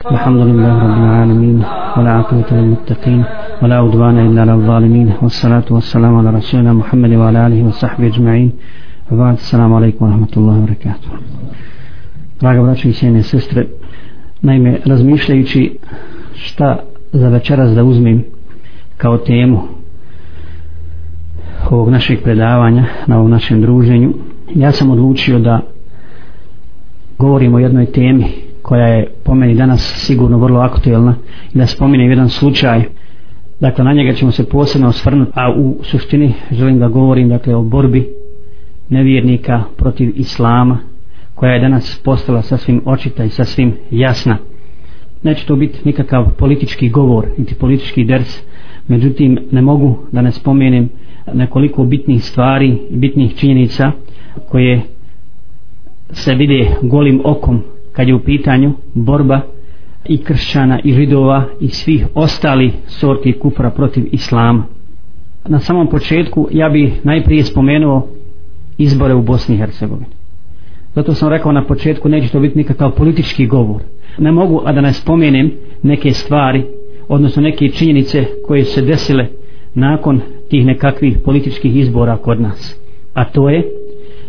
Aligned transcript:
الحمد 0.00 0.41
لله 0.41 0.73
رب 0.83 0.97
العالمين 1.03 1.63
والعاقبة 1.97 2.49
للمتقين 2.51 3.23
ولا 3.61 3.77
عدوان 3.77 4.17
إلا 4.27 4.41
على 4.41 4.53
الظالمين 4.53 5.13
والصلاة 5.21 5.67
والسلام 5.71 6.15
على 6.15 6.29
رسولنا 6.29 6.73
محمد 6.73 7.11
وعلى 7.13 7.47
آله 7.47 7.63
وصحبه 7.67 8.07
أجمعين 8.07 8.51
وبعد 9.11 9.33
السلام 9.33 9.73
عليكم 9.73 10.05
ورحمة 10.05 10.33
الله 10.37 10.55
وبركاته 10.57 11.09
Draga 12.41 12.61
braća 12.63 12.89
i 12.89 12.93
sjene 12.93 13.23
sestre, 13.23 13.67
naime, 14.41 14.79
razmišljajući 14.85 15.77
šta 16.35 16.79
za 17.13 17.29
večeras 17.29 17.75
da 17.75 17.83
uzmem 17.83 18.23
kao 18.97 19.17
temu 19.17 19.61
ovog 21.71 21.89
našeg 21.89 22.23
predavanja 22.23 22.85
na 23.07 23.17
ovom 23.17 23.31
našem 23.31 23.61
druženju, 23.61 24.13
ja 24.55 24.71
sam 24.71 24.91
odlučio 24.91 25.39
da 25.39 25.59
govorim 27.17 27.53
o 27.53 27.59
jednoj 27.59 27.85
temi 27.85 28.25
koja 28.61 28.87
je 28.87 29.07
po 29.23 29.35
meni 29.35 29.55
danas 29.55 29.93
sigurno 30.05 30.37
vrlo 30.37 30.59
aktuelna 30.59 31.15
i 31.53 31.57
da 31.57 31.67
spominem 31.67 32.09
jedan 32.09 32.29
slučaj. 32.29 32.83
Dakle 33.59 33.83
na 33.83 33.93
njega 33.93 34.13
ćemo 34.13 34.31
se 34.31 34.49
posebno 34.49 34.87
osvrnuti 34.87 35.31
a 35.35 35.53
u 35.57 35.77
suštini 35.83 36.33
želim 36.51 36.79
da 36.79 36.87
govorim 36.87 37.29
dakle 37.29 37.55
o 37.55 37.63
borbi 37.63 38.09
nevjernika 38.89 39.63
protiv 39.77 40.11
islama 40.15 40.77
koja 41.35 41.53
je 41.53 41.59
danas 41.59 42.01
postala 42.03 42.41
sasvim 42.41 42.81
očita 42.85 43.23
i 43.23 43.29
sasvim 43.29 43.73
jasna. 43.91 44.37
Neće 45.23 45.45
to 45.45 45.55
biti 45.55 45.79
nikakav 45.85 46.31
politički 46.37 46.89
govor 46.89 47.27
niti 47.37 47.55
politički 47.55 48.03
ders 48.03 48.41
međutim 48.87 49.39
ne 49.51 49.61
mogu 49.61 49.97
da 50.11 50.21
ne 50.21 50.31
spomenem 50.31 50.89
nekoliko 51.33 51.83
bitnih 51.83 52.23
stvari 52.23 52.77
i 52.89 52.97
bitnih 52.97 53.35
činjenica 53.35 53.91
koje 54.49 54.81
se 56.09 56.35
vide 56.35 56.71
golim 56.81 57.21
okom 57.23 57.61
kad 57.93 58.07
je 58.07 58.15
u 58.15 58.19
pitanju 58.19 58.73
borba 58.93 59.41
i 60.05 60.17
kršćana 60.17 60.79
i 60.83 60.93
židova 60.93 61.43
i 61.59 61.67
svih 61.67 62.07
ostali 62.15 62.71
sorti 62.87 63.33
kufra 63.33 63.69
protiv 63.69 64.05
islama. 64.11 64.63
Na 65.45 65.59
samom 65.59 65.87
početku 65.87 66.47
ja 66.51 66.69
bi 66.69 66.93
najprije 67.03 67.43
spomenuo 67.43 68.07
izbore 68.77 69.13
u 69.13 69.21
Bosni 69.21 69.55
i 69.55 69.57
Hercegovini. 69.57 70.05
Zato 70.95 71.13
sam 71.13 71.29
rekao 71.29 71.51
na 71.51 71.65
početku 71.65 72.09
neće 72.09 72.31
to 72.31 72.39
biti 72.39 72.57
nikakav 72.57 72.91
politički 72.91 73.47
govor. 73.47 73.81
Ne 74.17 74.31
mogu 74.31 74.61
a 74.65 74.71
da 74.71 74.81
ne 74.81 74.93
spomenem 74.93 75.51
neke 75.83 76.13
stvari, 76.13 76.63
odnosno 77.07 77.41
neke 77.41 77.69
činjenice 77.69 78.25
koje 78.47 78.63
se 78.63 78.81
desile 78.81 79.27
nakon 79.73 80.21
tih 80.49 80.65
nekakvih 80.65 81.17
političkih 81.25 81.75
izbora 81.75 82.17
kod 82.17 82.41
nas. 82.41 82.81
A 83.13 83.25
to 83.25 83.49
je 83.49 83.63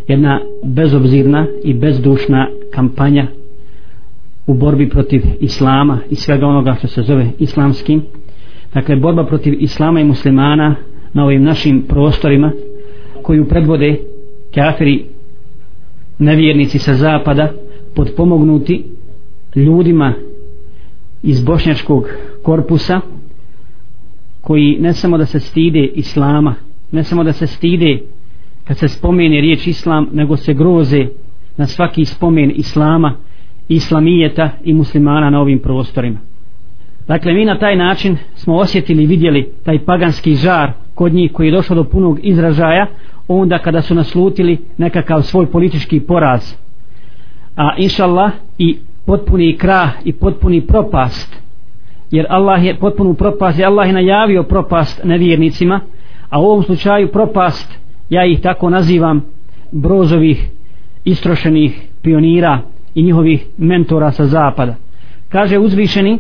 jedna 0.09 0.41
bezobzirna 0.65 1.47
i 1.65 1.75
bezdušna 1.75 2.49
kampanja 2.75 3.27
u 4.47 4.55
borbi 4.55 4.89
protiv 4.89 5.23
islama 5.41 5.99
i 6.11 6.15
svega 6.15 6.47
onoga 6.47 6.75
što 6.79 6.89
se 6.89 7.03
zove 7.03 7.31
islamskim. 7.39 8.03
Dakle 8.75 8.97
borba 8.97 9.27
protiv 9.27 9.55
islama 9.59 10.01
i 10.01 10.05
muslimana 10.05 10.75
na 11.13 11.25
ovim 11.25 11.43
našim 11.43 11.83
prostorima 11.83 12.53
koju 13.23 13.49
predvode 13.49 13.97
kafiri 14.55 15.05
nevjernici 16.19 16.79
sa 16.79 16.95
zapada 16.95 17.53
podpomognuti 17.95 18.85
ljudima 19.57 20.15
iz 21.23 21.45
bošnjačkog 21.45 22.09
korpusa 22.43 23.01
koji 24.41 24.79
ne 24.81 24.95
samo 24.95 25.19
da 25.19 25.27
se 25.27 25.41
stide 25.41 25.85
islama 25.95 26.55
ne 26.93 27.05
samo 27.05 27.25
da 27.25 27.33
se 27.33 27.47
stide 27.47 27.99
kad 28.65 28.79
se 28.79 28.89
spomene 28.89 29.41
riječ 29.41 29.67
islam 29.67 30.09
nego 30.13 30.37
se 30.37 30.55
groze 30.55 31.07
na 31.57 31.67
svaki 31.67 32.05
spomen 32.05 32.53
islama 32.55 33.17
islamijeta 33.69 34.51
i 34.65 34.75
muslimana 34.75 35.31
na 35.31 35.41
ovim 35.41 35.59
prostorima. 35.59 36.19
Dakle, 37.09 37.33
mi 37.33 37.45
na 37.45 37.59
taj 37.59 37.77
način 37.77 38.17
smo 38.35 38.57
osjetili 38.57 39.03
i 39.03 39.07
vidjeli 39.07 39.53
taj 39.65 39.79
paganski 39.79 40.35
žar 40.35 40.73
kod 40.95 41.15
njih 41.15 41.33
koji 41.33 41.47
je 41.47 41.53
došao 41.57 41.77
do 41.77 41.85
punog 41.85 42.19
izražaja 42.23 42.87
onda 43.29 43.59
kada 43.59 43.83
su 43.83 43.95
naslutili 43.95 44.59
nekakav 44.79 45.23
svoj 45.23 45.47
politički 45.47 46.01
poraz. 46.01 46.55
A 47.57 47.75
inšallah 47.79 48.33
i 48.59 48.77
potpuni 49.07 49.57
krah 49.57 49.91
i 50.05 50.13
potpuni 50.13 50.61
propast 50.61 51.43
jer 52.11 52.27
Allah 52.29 52.65
je 52.65 52.79
potpunu 52.79 53.15
propast 53.15 53.59
i 53.59 53.65
Allah 53.65 53.87
je 53.87 53.93
najavio 53.93 54.43
propast 54.43 55.05
nevjernicima 55.05 55.81
a 56.31 56.41
u 56.41 56.45
ovom 56.45 56.63
slučaju 56.63 57.09
propast 57.09 57.79
ja 58.11 58.25
ih 58.27 58.41
tako 58.41 58.71
nazivam 58.71 59.25
brozovih 59.73 60.51
istrošenih 61.05 61.89
pionira 62.03 62.61
i 62.95 63.03
njihovih 63.03 63.47
mentora 63.59 64.13
sa 64.13 64.27
zapada. 64.27 64.75
Kaže 65.29 65.59
uzvišeni 65.59 66.19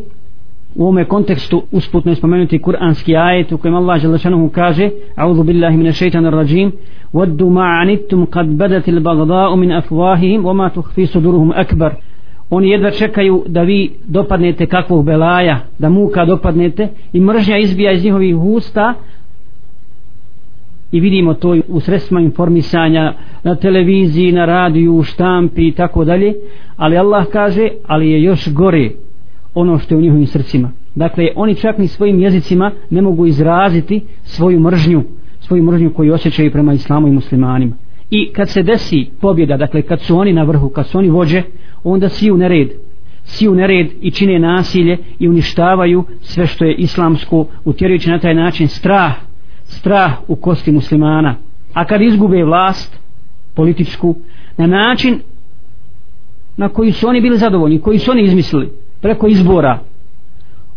u 0.75 0.83
ovome 0.83 1.05
kontekstu 1.05 1.62
usputno 1.72 2.12
je 2.12 2.16
spomenuti 2.16 2.59
kuranski 2.59 3.16
ajet 3.16 3.53
u 3.53 3.59
kojem 3.59 3.75
Allah 3.75 4.00
želešanuhu 4.00 4.49
kaže 4.49 4.91
A'udhu 5.16 5.44
billahi 5.44 5.77
mine 5.77 5.93
šeitan 5.93 6.25
rajim 6.25 6.72
Waddu 7.12 7.50
ma'anittum 7.50 8.27
kad 8.27 8.47
badatil 8.47 9.00
bagda'u 9.00 9.56
min 9.56 9.72
afuahihim 9.72 10.47
Oma 10.47 10.71
tuhfi 10.71 11.06
suduruhum 11.06 11.53
akbar 11.56 11.94
Oni 12.50 12.71
jedva 12.71 12.91
čekaju 12.91 13.44
da 13.47 13.62
vi 13.62 13.91
dopadnete 14.06 14.66
kakvog 14.66 15.04
belaja 15.04 15.60
Da 15.78 15.89
muka 15.89 16.25
dopadnete 16.25 16.89
I 17.12 17.21
mržnja 17.21 17.59
izbija 17.59 17.93
iz 17.93 18.04
njihovih 18.04 18.37
usta 18.37 18.94
i 20.92 21.00
vidimo 21.00 21.34
to 21.34 21.56
u 21.69 21.80
sredstvima 21.80 22.20
informisanja 22.20 23.14
na 23.42 23.54
televiziji, 23.54 24.32
na 24.32 24.44
radiju, 24.44 24.94
u 24.94 25.03
štampi 25.03 25.69
i 25.69 25.72
tako 25.72 26.04
dalje. 26.04 26.34
Ali 26.76 26.98
Allah 26.98 27.26
kaže 27.32 27.69
ali 27.86 28.10
je 28.10 28.22
još 28.22 28.53
gore 28.53 28.91
ono 29.54 29.78
što 29.78 29.94
je 29.94 29.98
u 29.98 30.03
njihovim 30.03 30.26
srcima. 30.26 30.70
Dakle 30.94 31.28
oni 31.36 31.54
čak 31.54 31.78
ni 31.78 31.88
svojim 31.88 32.20
jezicima 32.20 32.70
ne 32.91 33.03
mogu 33.03 33.26
izraziti 33.26 34.00
svoju 34.22 34.60
mržnju 34.60 35.03
svoju 35.42 35.62
mržnju 35.62 35.92
koju 35.92 36.14
osjećaju 36.14 36.53
prema 36.53 36.72
islamu 36.72 37.09
i 37.09 37.12
muslimanima. 37.12 37.76
I 38.10 38.32
kad 38.32 38.48
se 38.48 38.62
desi 38.62 39.06
pobjeda 39.20 39.56
dakle 39.56 39.82
kad 39.82 40.00
su 40.00 40.16
oni 40.16 40.32
na 40.32 40.42
vrhu, 40.42 40.69
kad 40.69 40.86
su 40.86 40.98
oni 40.98 41.10
vođe 41.10 41.42
onda 41.84 42.09
si 42.09 42.30
u 42.30 42.36
nered. 42.36 42.69
Si 43.24 43.48
u 43.48 43.54
nered 43.54 43.86
i 44.00 44.10
čine 44.10 44.38
nasilje 44.38 44.98
i 45.19 45.28
uništavaju 45.28 46.04
sve 46.20 46.47
što 46.47 46.64
je 46.64 46.74
islamsko 46.74 47.47
utjerujući 47.64 48.10
na 48.10 48.19
taj 48.19 48.34
način 48.34 48.69
strah 48.69 49.12
strah 49.72 50.12
u 50.28 50.37
kosti 50.37 50.72
muslimana. 50.72 51.34
A 51.72 51.84
kad 51.84 52.03
izgube 52.03 52.44
vlast 52.44 53.00
političku 53.55 54.15
na 54.56 54.66
način 54.66 55.21
na 56.56 56.69
koji 56.69 56.93
su 56.93 57.09
oni 57.09 57.21
bili 57.21 57.38
zadovoljni 57.38 57.81
koji 57.81 57.99
su 57.99 58.10
oni 58.10 58.22
izmislili 58.22 58.72
preko 59.00 59.27
izbora 59.27 59.78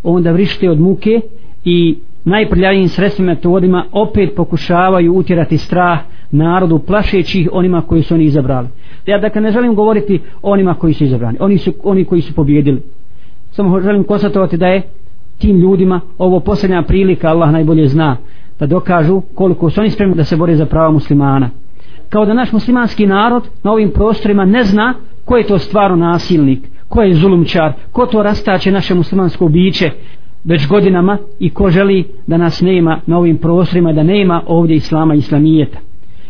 onda 0.02 0.32
vrište 0.32 0.70
od 0.70 0.80
muke 0.80 1.20
i 1.64 1.98
najprljavijim 2.24 2.88
sredstvima 2.88 3.32
metodima 3.32 3.84
opet 3.92 4.34
pokušavaju 4.36 5.12
utjerati 5.12 5.58
strah 5.58 5.98
narodu 6.30 6.78
plašeći 6.78 7.40
ih 7.40 7.48
onima 7.52 7.82
koji 7.82 8.02
su 8.02 8.14
oni 8.14 8.24
izabrali. 8.24 8.68
Ja 9.06 9.18
dakle 9.18 9.40
ne 9.40 9.50
želim 9.50 9.74
govoriti 9.74 10.20
onima 10.42 10.74
koji 10.74 10.94
su 10.94 11.04
izabrani. 11.04 11.38
Oni 11.40 11.58
su 11.58 11.72
oni 11.84 12.04
koji 12.04 12.22
su 12.22 12.34
pobjedili 12.34 12.82
samo 13.50 13.80
želim 13.80 14.04
konstatovati 14.04 14.56
da 14.56 14.66
je 14.66 14.82
tim 15.38 15.56
ljudima 15.56 16.00
ovo 16.18 16.40
posljednja 16.40 16.82
prilika 16.82 17.28
Allah 17.28 17.52
najbolje 17.52 17.88
zna 17.88 18.16
da 18.60 18.66
dokažu 18.66 19.20
koliko 19.34 19.70
su 19.70 19.80
oni 19.80 19.90
spremni 19.90 20.14
da 20.16 20.24
se 20.24 20.36
bore 20.36 20.56
za 20.56 20.66
prava 20.66 20.90
muslimana. 20.90 21.50
Kao 22.08 22.24
da 22.24 22.34
naš 22.34 22.52
muslimanski 22.52 23.06
narod 23.06 23.42
na 23.62 23.72
ovim 23.72 23.90
prostorima 23.90 24.44
ne 24.44 24.64
zna 24.64 24.94
ko 25.24 25.36
je 25.36 25.46
to 25.46 25.58
stvarno 25.58 25.96
nasilnik 25.96 26.60
ko 26.88 27.02
je 27.02 27.14
zulumčar 27.14 27.72
ko 27.92 28.06
to 28.06 28.22
rastače 28.22 28.72
naše 28.72 28.94
muslimansko 28.94 29.48
biće. 29.48 29.90
Već 30.44 30.68
godinama 30.68 31.18
i 31.38 31.50
ko 31.50 31.70
želi 31.70 32.04
da 32.26 32.36
nas 32.36 32.60
nema 32.60 33.00
na 33.06 33.18
ovim 33.18 33.36
prostorima 33.36 33.92
da 33.92 34.02
nema 34.02 34.42
ovdje 34.46 34.76
islama 34.76 35.14
i 35.14 35.18
islamijeta. 35.18 35.78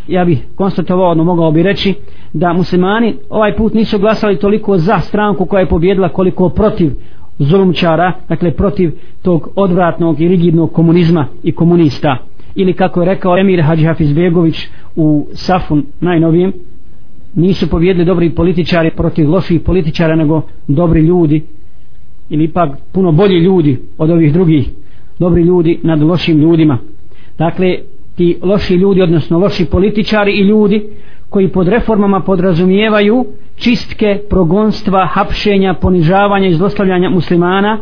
Ja 0.09 0.25
bih 0.25 0.47
konstatovao 0.55 1.11
ono 1.11 1.25
mogao 1.25 1.53
bi 1.53 1.63
reći 1.63 1.95
da 2.33 2.53
muslimani 2.53 3.15
ovaj 3.31 3.57
put 3.57 3.75
nisu 3.75 3.99
glasali 3.99 4.39
toliko 4.39 4.79
za 4.79 4.99
stranku 4.99 5.47
koja 5.47 5.61
je 5.61 5.69
pobjedila 5.69 6.09
koliko 6.09 6.49
protiv 6.49 6.93
zulumčara, 7.39 8.13
dakle 8.29 8.51
protiv 8.51 8.93
tog 9.23 9.49
odvratnog 9.57 10.21
i 10.21 10.29
rigidnog 10.29 10.73
komunizma 10.73 11.27
i 11.43 11.53
komunista. 11.53 12.19
Ili 12.55 12.73
kako 12.73 13.01
je 13.01 13.07
rekao 13.07 13.39
Emir 13.39 13.63
Hadži 13.63 13.87
Hafizbegović 13.87 14.69
u 14.97 15.27
Safun 15.33 15.85
najnovijem, 16.01 16.53
nisu 17.35 17.71
pobjedili 17.71 18.05
dobri 18.05 18.31
političari 18.31 18.91
protiv 18.91 19.31
loših 19.31 19.61
političara 19.61 20.17
nego 20.17 20.43
dobri 20.69 21.01
ljudi 21.01 21.43
ili 22.31 22.45
ipak 22.45 22.71
puno 22.93 23.13
bolji 23.13 23.39
ljudi 23.39 23.79
od 23.99 24.11
ovih 24.11 24.33
drugih 24.33 24.69
dobri 25.19 25.43
ljudi 25.43 25.81
nad 25.83 26.03
lošim 26.03 26.39
ljudima. 26.39 26.79
Dakle, 27.39 27.79
ti 28.17 28.37
loši 28.43 28.75
ljudi, 28.75 29.03
odnosno 29.03 29.39
loši 29.39 29.65
političari 29.65 30.33
i 30.33 30.43
ljudi 30.43 30.83
koji 31.29 31.49
pod 31.49 31.69
reformama 31.69 32.21
podrazumijevaju 32.21 33.27
čistke, 33.57 34.21
progonstva, 34.31 35.07
hapšenja, 35.07 35.75
ponižavanja 35.75 36.49
i 36.49 36.55
zlostavljanja 36.55 37.11
muslimana 37.11 37.79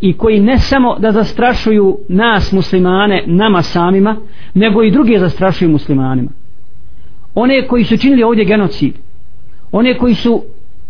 i 0.00 0.12
koji 0.12 0.40
ne 0.40 0.58
samo 0.58 0.98
da 0.98 1.12
zastrašuju 1.12 1.98
nas 2.08 2.52
muslimane, 2.52 3.24
nama 3.26 3.62
samima, 3.62 4.16
nego 4.54 4.82
i 4.82 4.90
druge 4.90 5.18
zastrašuju 5.18 5.70
muslimanima. 5.70 6.30
One 7.34 7.66
koji 7.66 7.84
su 7.84 7.96
činili 7.96 8.22
ovdje 8.22 8.44
genocid, 8.44 8.94
one 9.72 9.98
koji 9.98 10.14
su 10.14 10.42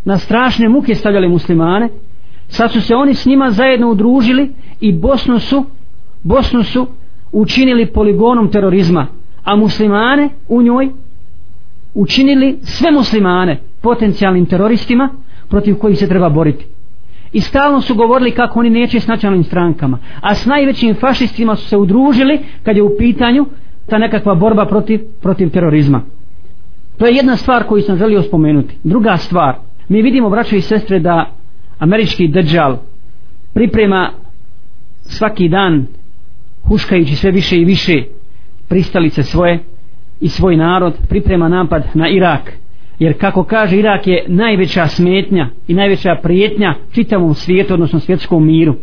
na 0.05 0.19
strašne 0.19 0.69
muke 0.69 0.95
stavljali 0.95 1.29
muslimane, 1.29 1.89
sad 2.49 2.73
su 2.73 2.81
se 2.81 2.95
oni 2.95 3.15
s 3.15 3.27
njima 3.27 3.51
zajedno 3.51 3.91
udružili 3.91 4.51
i 4.81 4.93
Bosnu 4.93 5.39
su 5.39 5.65
Bosnu 6.23 6.63
su 6.63 6.87
učinili 7.33 7.87
poligonom 7.87 8.51
terorizma 8.51 9.07
a 9.45 9.57
muslimane 9.57 10.29
u 10.49 10.63
njoj 10.63 10.91
učinili 11.95 12.59
sve 12.63 12.91
muslimane 12.91 13.61
potencijalnim 13.81 14.47
teroristima 14.47 15.09
protiv 15.49 15.79
kojih 15.79 15.99
se 15.99 16.09
treba 16.09 16.29
boriti. 16.29 16.67
I 17.33 17.41
stalno 17.41 17.81
su 17.81 17.95
govorili 17.95 18.31
kako 18.31 18.61
oni 18.61 18.71
neće 18.71 19.01
s 19.01 19.07
nacionalnim 19.07 19.45
strankama 19.45 19.99
a 20.21 20.35
s 20.35 20.47
najvećim 20.47 20.95
fašistima 20.95 21.57
su 21.57 21.69
se 21.69 21.77
udružili 21.77 22.39
kad 22.63 22.77
je 22.77 22.83
u 22.83 22.97
pitanju 22.99 23.47
ta 23.87 23.99
nekakva 23.99 24.35
borba 24.35 24.67
protiv, 24.67 25.01
protiv 25.23 25.51
terorizma. 25.51 26.03
To 26.99 27.07
je 27.07 27.15
jedna 27.15 27.37
stvar 27.37 27.65
koju 27.65 27.83
sam 27.83 27.97
želio 27.97 28.23
spomenuti. 28.23 28.75
Druga 28.85 29.17
stvar 29.17 29.55
mi 29.89 30.03
vidimo 30.03 30.31
braćo 30.31 30.57
i 30.57 30.61
sestre 30.61 30.99
da 30.99 31.31
američki 31.79 32.29
držal 32.29 32.77
priprema 33.55 34.11
svaki 35.01 35.49
dan 35.49 35.87
huškajući 36.69 37.17
sve 37.17 37.31
više 37.31 37.57
i 37.57 37.65
više 37.65 38.03
pristalice 38.69 39.23
svoje 39.23 39.59
i 40.25 40.29
svoj 40.29 40.57
narod 40.57 40.95
priprema 41.09 41.49
napad 41.49 41.85
na 41.95 42.09
Irak 42.09 42.53
jer 42.99 43.19
kako 43.19 43.45
kaže 43.45 43.77
Irak 43.77 44.07
je 44.07 44.25
najveća 44.29 44.87
smetnja 44.87 45.49
i 45.69 45.75
najveća 45.75 46.17
prijetnja 46.23 46.75
čitavom 46.93 47.35
svijetu 47.35 47.75
odnosno 47.75 48.01
svjetskom 48.01 48.47
miru 48.47 48.75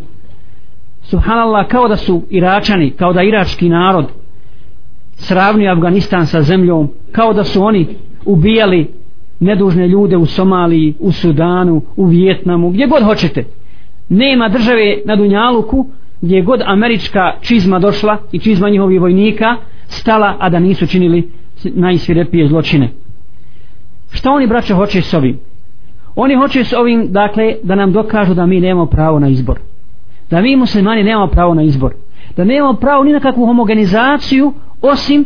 subhanallah 1.02 1.68
kao 1.68 1.88
da 1.88 1.96
su 1.96 2.24
Iračani 2.30 2.92
kao 2.92 3.14
da 3.14 3.24
irački 3.24 3.70
narod 3.70 4.06
sravni 5.16 5.70
Afganistan 5.70 6.28
sa 6.28 6.42
zemljom 6.42 6.90
kao 7.12 7.34
da 7.34 7.44
su 7.44 7.64
oni 7.64 7.88
ubijali 8.26 8.88
nedužne 9.40 9.88
ljude 9.88 10.18
u 10.18 10.26
Somaliji, 10.26 10.94
u 11.00 11.12
Sudanu, 11.12 11.82
u 11.96 12.06
Vijetnamu, 12.06 12.70
gdje 12.70 12.88
god 12.88 13.04
hoćete. 13.04 13.44
Nema 14.10 14.50
države 14.50 14.98
na 15.06 15.16
Dunjaluku 15.16 15.86
gdje 16.22 16.42
god 16.42 16.62
američka 16.66 17.34
čizma 17.42 17.80
došla 17.80 18.18
i 18.32 18.40
čizma 18.40 18.70
njihovih 18.70 19.02
vojnika 19.02 19.58
stala, 19.92 20.38
a 20.40 20.50
da 20.50 20.60
nisu 20.60 20.88
činili 20.88 21.30
najsvirepije 21.64 22.48
zločine. 22.48 22.90
Šta 24.12 24.32
oni 24.32 24.48
braće 24.48 24.74
hoće 24.74 25.02
s 25.02 25.14
ovim? 25.14 25.40
Oni 26.16 26.36
hoće 26.36 26.64
s 26.64 26.74
ovim, 26.74 27.12
dakle, 27.12 27.56
da 27.64 27.76
nam 27.76 27.92
dokažu 27.92 28.34
da 28.34 28.46
mi 28.46 28.60
nemamo 28.60 28.86
pravo 28.86 29.20
na 29.20 29.28
izbor. 29.28 29.60
Da 30.30 30.42
mi 30.42 30.56
muslimani 30.56 31.04
nemamo 31.04 31.28
pravo 31.28 31.54
na 31.54 31.64
izbor. 31.64 31.94
Da 32.38 32.44
nemamo 32.44 32.74
pravo 32.74 33.04
ni 33.04 33.14
na 33.14 33.20
kakvu 33.20 33.46
homogenizaciju 33.46 34.54
osim 34.82 35.26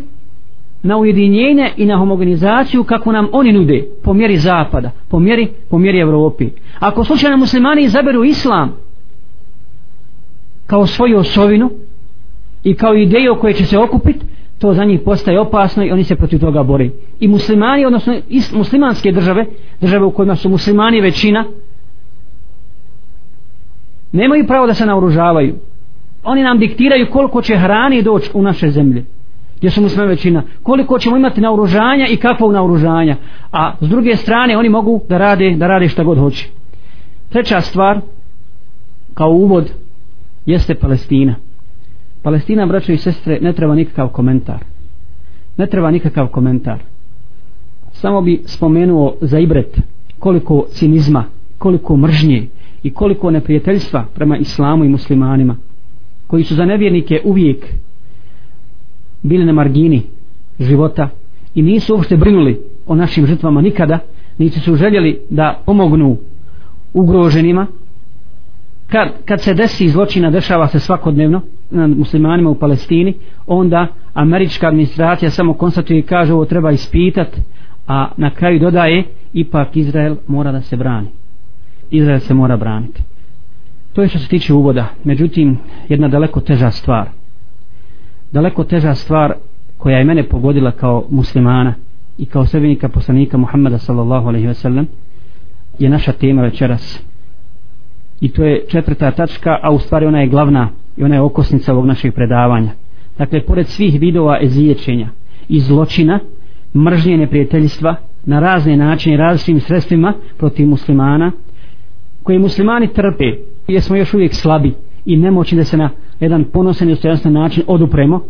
na 0.83 0.97
ujedinjenje 0.97 1.71
i 1.77 1.85
na 1.85 1.97
homogenizaciju 1.97 2.83
kako 2.83 3.11
nam 3.11 3.27
oni 3.31 3.53
nude 3.53 3.85
po 4.03 4.13
mjeri 4.13 4.37
zapada, 4.37 4.91
po 5.09 5.19
mjeri, 5.19 5.47
po 5.69 5.77
mjeri 5.77 5.99
Evropi. 5.99 6.49
Ako 6.79 7.03
slučajno 7.03 7.37
muslimani 7.37 7.81
izaberu 7.81 8.23
islam 8.23 8.77
kao 10.67 10.87
svoju 10.87 11.17
osovinu 11.17 11.71
i 12.63 12.75
kao 12.75 12.95
ideju 12.95 13.35
koje 13.41 13.53
će 13.53 13.65
se 13.65 13.77
okupiti, 13.77 14.25
to 14.59 14.73
za 14.73 14.85
njih 14.85 14.99
postaje 15.05 15.39
opasno 15.39 15.85
i 15.85 15.91
oni 15.91 16.03
se 16.03 16.15
protiv 16.15 16.39
toga 16.39 16.63
bori. 16.63 16.91
I 17.19 17.27
muslimani, 17.27 17.85
odnosno 17.85 18.13
muslimanske 18.53 19.11
države, 19.11 19.45
države 19.81 20.05
u 20.05 20.11
kojima 20.11 20.35
su 20.35 20.49
muslimani 20.49 21.01
većina, 21.01 21.45
nemaju 24.11 24.47
pravo 24.47 24.67
da 24.67 24.73
se 24.73 24.85
naoružavaju. 24.85 25.55
Oni 26.23 26.43
nam 26.43 26.59
diktiraju 26.59 27.07
koliko 27.11 27.41
će 27.41 27.57
hrani 27.57 28.01
doći 28.01 28.29
u 28.33 28.41
naše 28.41 28.69
zemlje 28.69 29.05
gdje 29.57 29.69
su 29.71 29.81
muslimani 29.81 30.09
većina 30.09 30.43
koliko 30.63 30.99
ćemo 30.99 31.17
imati 31.17 31.41
naoružanja 31.41 32.07
i 32.07 32.17
kakvog 32.17 32.51
naoružanja 32.53 33.15
a 33.51 33.73
s 33.81 33.89
druge 33.89 34.15
strane 34.15 34.57
oni 34.57 34.69
mogu 34.69 35.01
da 35.09 35.17
rade 35.17 35.55
da 35.57 35.67
rade 35.67 35.87
šta 35.87 36.03
god 36.03 36.17
hoće 36.17 36.49
treća 37.29 37.61
stvar 37.61 37.99
kao 39.13 39.29
uvod 39.29 39.71
jeste 40.45 40.75
Palestina 40.75 41.35
Palestina 42.25 42.65
braćo 42.65 42.91
i 42.91 42.97
sestre 42.97 43.39
ne 43.41 43.53
treba 43.53 43.75
nikakav 43.75 44.07
komentar. 44.07 44.63
Ne 45.57 45.67
treba 45.67 45.91
nikakav 45.91 46.27
komentar. 46.27 46.79
Samo 47.91 48.21
bi 48.21 48.41
spomenuo 48.45 49.15
za 49.21 49.39
ibret 49.39 49.79
koliko 50.19 50.65
cinizma 50.69 51.23
koliko 51.57 51.97
mržnje 51.97 52.47
i 52.83 52.93
koliko 52.93 53.31
neprijateljstva 53.31 54.05
prema 54.15 54.37
islamu 54.37 54.85
i 54.85 54.89
muslimanima 54.89 55.55
koji 56.27 56.43
su 56.43 56.55
za 56.55 56.65
nevjernike 56.65 57.21
uvijek 57.23 57.65
bili 59.23 59.45
na 59.45 59.53
margini 59.53 60.01
života 60.59 61.09
i 61.55 61.61
nisu 61.61 61.93
uopšte 61.93 62.17
brinuli 62.17 62.61
o 62.87 62.95
našim 62.95 63.25
žrtvama 63.25 63.61
nikada 63.61 63.99
niti 64.37 64.59
su 64.59 64.75
željeli 64.75 65.19
da 65.29 65.61
pomognu 65.65 66.17
ugroženima. 66.93 67.67
Kad, 68.87 69.09
kad 69.25 69.41
se 69.41 69.53
desi 69.53 69.89
zločina 69.89 70.31
dešava 70.31 70.67
se 70.67 70.79
svakodnevno 70.79 71.41
nad 71.71 71.97
muslimanima 71.97 72.49
u 72.49 72.55
Palestini 72.55 73.13
onda 73.47 73.87
američka 74.13 74.67
administracija 74.67 75.29
samo 75.29 75.53
konstatuje 75.53 75.99
i 75.99 76.03
kaže 76.03 76.33
ovo 76.33 76.45
treba 76.45 76.71
ispitat 76.71 77.27
a 77.87 78.09
na 78.17 78.29
kraju 78.29 78.59
dodaje 78.59 79.03
ipak 79.33 79.75
Izrael 79.77 80.15
mora 80.27 80.51
da 80.51 80.61
se 80.61 80.77
brani. 80.77 81.07
Izrael 81.91 82.19
se 82.19 82.33
mora 82.33 82.57
braniti. 82.57 83.01
To 83.93 84.01
je 84.01 84.07
što 84.07 84.19
se 84.19 84.27
tiče 84.27 84.53
uvoda. 84.53 84.87
Međutim 85.03 85.57
jedna 85.89 86.07
daleko 86.07 86.41
teža 86.41 86.71
stvar. 86.71 87.09
Daleko 88.31 88.63
teža 88.63 88.95
stvar 88.95 89.33
koja 89.77 89.97
je 89.97 90.03
mene 90.03 90.23
pogodila 90.23 90.71
kao 90.71 91.05
muslimana 91.09 91.73
i 92.17 92.25
kao 92.25 92.45
sebenika 92.45 92.89
poslanika 92.89 93.37
Muhammeda 93.37 93.77
sallallahu 93.77 94.27
alaihi 94.27 94.47
wasallam 94.47 94.85
je 95.79 95.89
naša 95.89 96.11
tema 96.11 96.41
večeras. 96.41 97.03
I 98.21 98.29
to 98.29 98.43
je 98.43 98.65
četvrta 98.67 99.11
tačka 99.11 99.59
a 99.63 99.71
u 99.71 99.79
stvari 99.79 100.05
ona 100.05 100.19
je 100.19 100.27
glavna 100.27 100.69
i 100.97 101.03
ona 101.03 101.15
je 101.15 101.21
okosnica 101.21 101.73
ovog 101.73 101.85
našeg 101.85 102.13
predavanja. 102.13 102.71
Dakle 103.17 103.41
pored 103.41 103.67
svih 103.67 103.99
vidova 103.99 104.39
eziječenja 104.41 105.09
i 105.49 105.59
zločina 105.59 106.19
mržnje 106.75 107.17
neprijateljstva 107.17 107.95
na 108.25 108.39
razne 108.39 108.77
načine 108.77 109.17
različitim 109.17 109.59
sredstvima 109.59 110.13
protiv 110.37 110.67
muslimana 110.67 111.31
koje 112.23 112.39
muslimani 112.39 112.87
trpe 112.87 113.25
jer 113.67 113.81
smo 113.81 113.95
još 113.95 114.13
uvijek 114.13 114.33
slabi 114.33 114.73
i 115.05 115.17
nemoćni 115.17 115.57
da 115.57 115.63
se 115.63 115.77
na 115.77 115.89
jedan 116.19 116.43
ponosan 116.43 116.89
i 116.89 116.93
ustojanstven 116.93 117.33
način 117.33 117.63
odupremo 117.67 118.21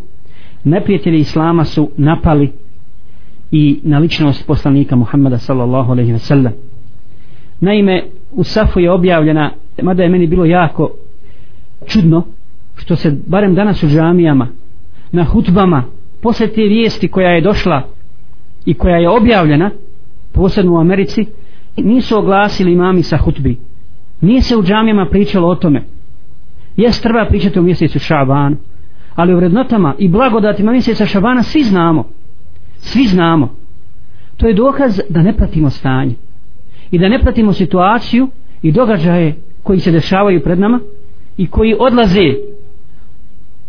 neprijatelji 0.64 1.20
islama 1.20 1.66
su 1.66 1.90
napali 1.98 2.52
i 3.52 3.80
na 3.84 4.00
ličnost 4.00 4.48
poslanika 4.48 4.96
Muhammada 4.96 5.38
sallallahu 5.38 5.92
alaihi 5.92 6.12
ve 6.12 6.20
sellem 6.20 6.54
naime 7.60 8.04
u 8.32 8.44
Safu 8.44 8.80
je 8.80 8.92
objavljena 8.92 9.52
mada 9.82 10.04
je 10.04 10.10
meni 10.10 10.28
bilo 10.28 10.46
jako 10.46 10.92
čudno 11.86 12.24
što 12.76 12.96
se 12.96 13.18
barem 13.28 13.56
danas 13.56 13.84
u 13.84 13.88
džamijama 13.88 14.48
na 15.12 15.24
hutbama 15.24 15.84
posle 16.22 16.48
te 16.48 16.62
vijesti 16.62 17.08
koja 17.08 17.30
je 17.30 17.42
došla 17.42 17.82
i 18.66 18.74
koja 18.74 18.98
je 18.98 19.10
objavljena 19.10 19.72
posebno 20.34 20.74
u 20.74 20.80
Americi 20.80 21.26
nisu 21.78 22.18
oglasili 22.18 22.72
imami 22.72 23.04
sa 23.04 23.18
hutbi 23.18 23.58
nije 24.22 24.42
se 24.42 24.58
u 24.58 24.64
džamijama 24.64 25.08
pričalo 25.12 25.48
o 25.48 25.56
tome 25.56 25.84
Jes 26.78 27.02
treba 27.02 27.26
pričati 27.26 27.60
o 27.60 27.62
mjesecu 27.62 28.00
Šabanu, 28.00 28.58
ali 29.16 29.34
u 29.34 29.38
vrednotama 29.38 29.96
i 30.00 30.10
blagodatima 30.10 30.72
mjeseca 30.72 31.06
Šabana 31.06 31.44
svi 31.44 31.64
znamo. 31.64 32.04
Svi 32.78 33.04
znamo. 33.04 33.56
To 34.38 34.48
je 34.48 34.54
dokaz 34.54 35.02
da 35.10 35.22
ne 35.22 35.38
pratimo 35.38 35.70
stanje. 35.70 36.16
I 36.92 37.00
da 37.00 37.10
ne 37.10 37.22
pratimo 37.22 37.54
situaciju 37.54 38.28
i 38.62 38.72
događaje 38.72 39.36
koji 39.64 39.80
se 39.80 39.92
dešavaju 39.92 40.44
pred 40.44 40.60
nama 40.60 40.80
i 41.38 41.48
koji 41.48 41.76
odlaze 41.80 42.34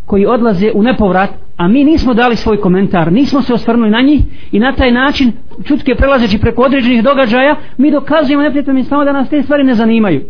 koji 0.06 0.26
odlaze 0.26 0.72
u 0.74 0.82
nepovrat 0.82 1.30
a 1.56 1.68
mi 1.68 1.84
nismo 1.84 2.14
dali 2.14 2.36
svoj 2.36 2.60
komentar 2.60 3.12
nismo 3.12 3.42
se 3.42 3.54
osvrnuli 3.54 3.90
na 3.90 4.00
njih 4.00 4.22
i 4.52 4.58
na 4.58 4.72
taj 4.72 4.92
način 4.92 5.32
čutke 5.64 5.94
prelazeći 5.94 6.38
preko 6.38 6.62
određenih 6.62 7.02
događaja 7.02 7.56
mi 7.78 7.90
dokazujemo 7.90 8.42
neprijateljima 8.42 8.84
samo 8.84 9.04
da 9.04 9.12
nas 9.12 9.28
te 9.28 9.42
stvari 9.42 9.64
ne 9.64 9.74
zanimaju. 9.74 10.24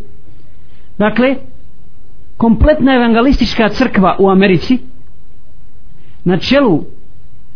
Dakle 0.98 1.36
kompletna 2.36 2.94
evangelistička 2.94 3.68
crkva 3.68 4.16
u 4.18 4.30
Americi 4.30 4.78
na 6.24 6.38
čelu 6.38 6.84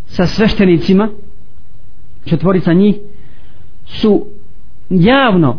sa 0.07 0.27
sveštenicima 0.27 1.09
četvorica 2.25 2.73
njih 2.73 2.97
su 3.87 4.27
javno 4.91 5.59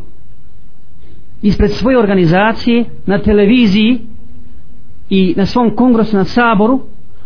ispred 1.41 1.71
svoje 1.71 1.97
organizacije 1.97 2.85
na 3.05 3.17
televiziji 3.17 3.99
i 5.11 5.33
na 5.37 5.45
svom 5.45 5.75
kongresu 5.75 6.17
na 6.17 6.25
saboru 6.25 6.79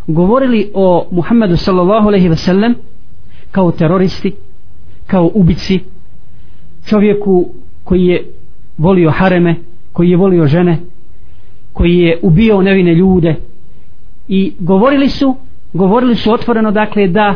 govorili 0.07 0.71
o 0.73 1.07
Muhammedu 1.11 1.57
sallallahu 1.57 2.07
alejhi 2.07 2.29
ve 2.29 2.35
sellem 2.35 2.75
kao 3.51 3.71
teroristi 3.71 4.33
kao 5.07 5.31
ubici 5.33 5.79
čovjeku 6.85 7.49
koji 7.83 8.05
je 8.05 8.25
volio 8.77 9.11
hareme 9.11 9.55
koji 9.93 10.09
je 10.09 10.17
volio 10.17 10.47
žene 10.47 10.79
koji 11.73 11.97
je 11.97 12.19
ubio 12.21 12.61
nevine 12.61 12.93
ljude 12.93 13.35
i 14.27 14.53
govorili 14.59 15.09
su 15.09 15.35
govorili 15.73 16.15
su 16.15 16.33
otvoreno 16.33 16.71
dakle 16.71 17.07
da 17.07 17.35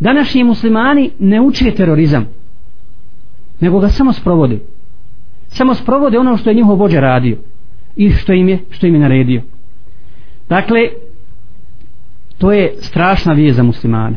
današnji 0.00 0.44
muslimani 0.44 1.10
ne 1.18 1.40
uče 1.40 1.70
terorizam 1.70 2.26
nego 3.60 3.80
ga 3.80 3.88
samo 3.88 4.12
sprovode 4.12 4.58
samo 5.48 5.74
sprovode 5.74 6.18
ono 6.18 6.36
što 6.36 6.50
je 6.50 6.54
njihov 6.54 6.78
vođa 6.78 7.00
radio 7.00 7.36
i 7.96 8.10
što 8.10 8.32
im 8.32 8.48
je, 8.48 8.58
što 8.70 8.86
im 8.86 8.94
je 8.94 9.00
naredio. 9.00 9.42
Dakle, 10.48 10.80
to 12.38 12.52
je 12.52 12.74
strašna 12.80 13.32
vijest 13.32 13.56
za 13.56 13.62
muslimane. 13.62 14.16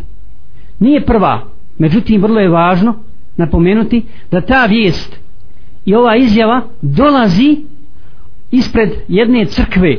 Nije 0.80 1.06
prva, 1.06 1.46
međutim 1.78 2.22
vrlo 2.22 2.40
je 2.40 2.50
važno 2.50 2.96
napomenuti 3.38 4.06
da 4.32 4.42
ta 4.42 4.66
vijest 4.66 5.20
i 5.86 5.96
ova 5.96 6.16
izjava 6.16 6.62
dolazi 6.82 7.58
ispred 8.52 8.90
jedne 9.08 9.46
crkve 9.46 9.98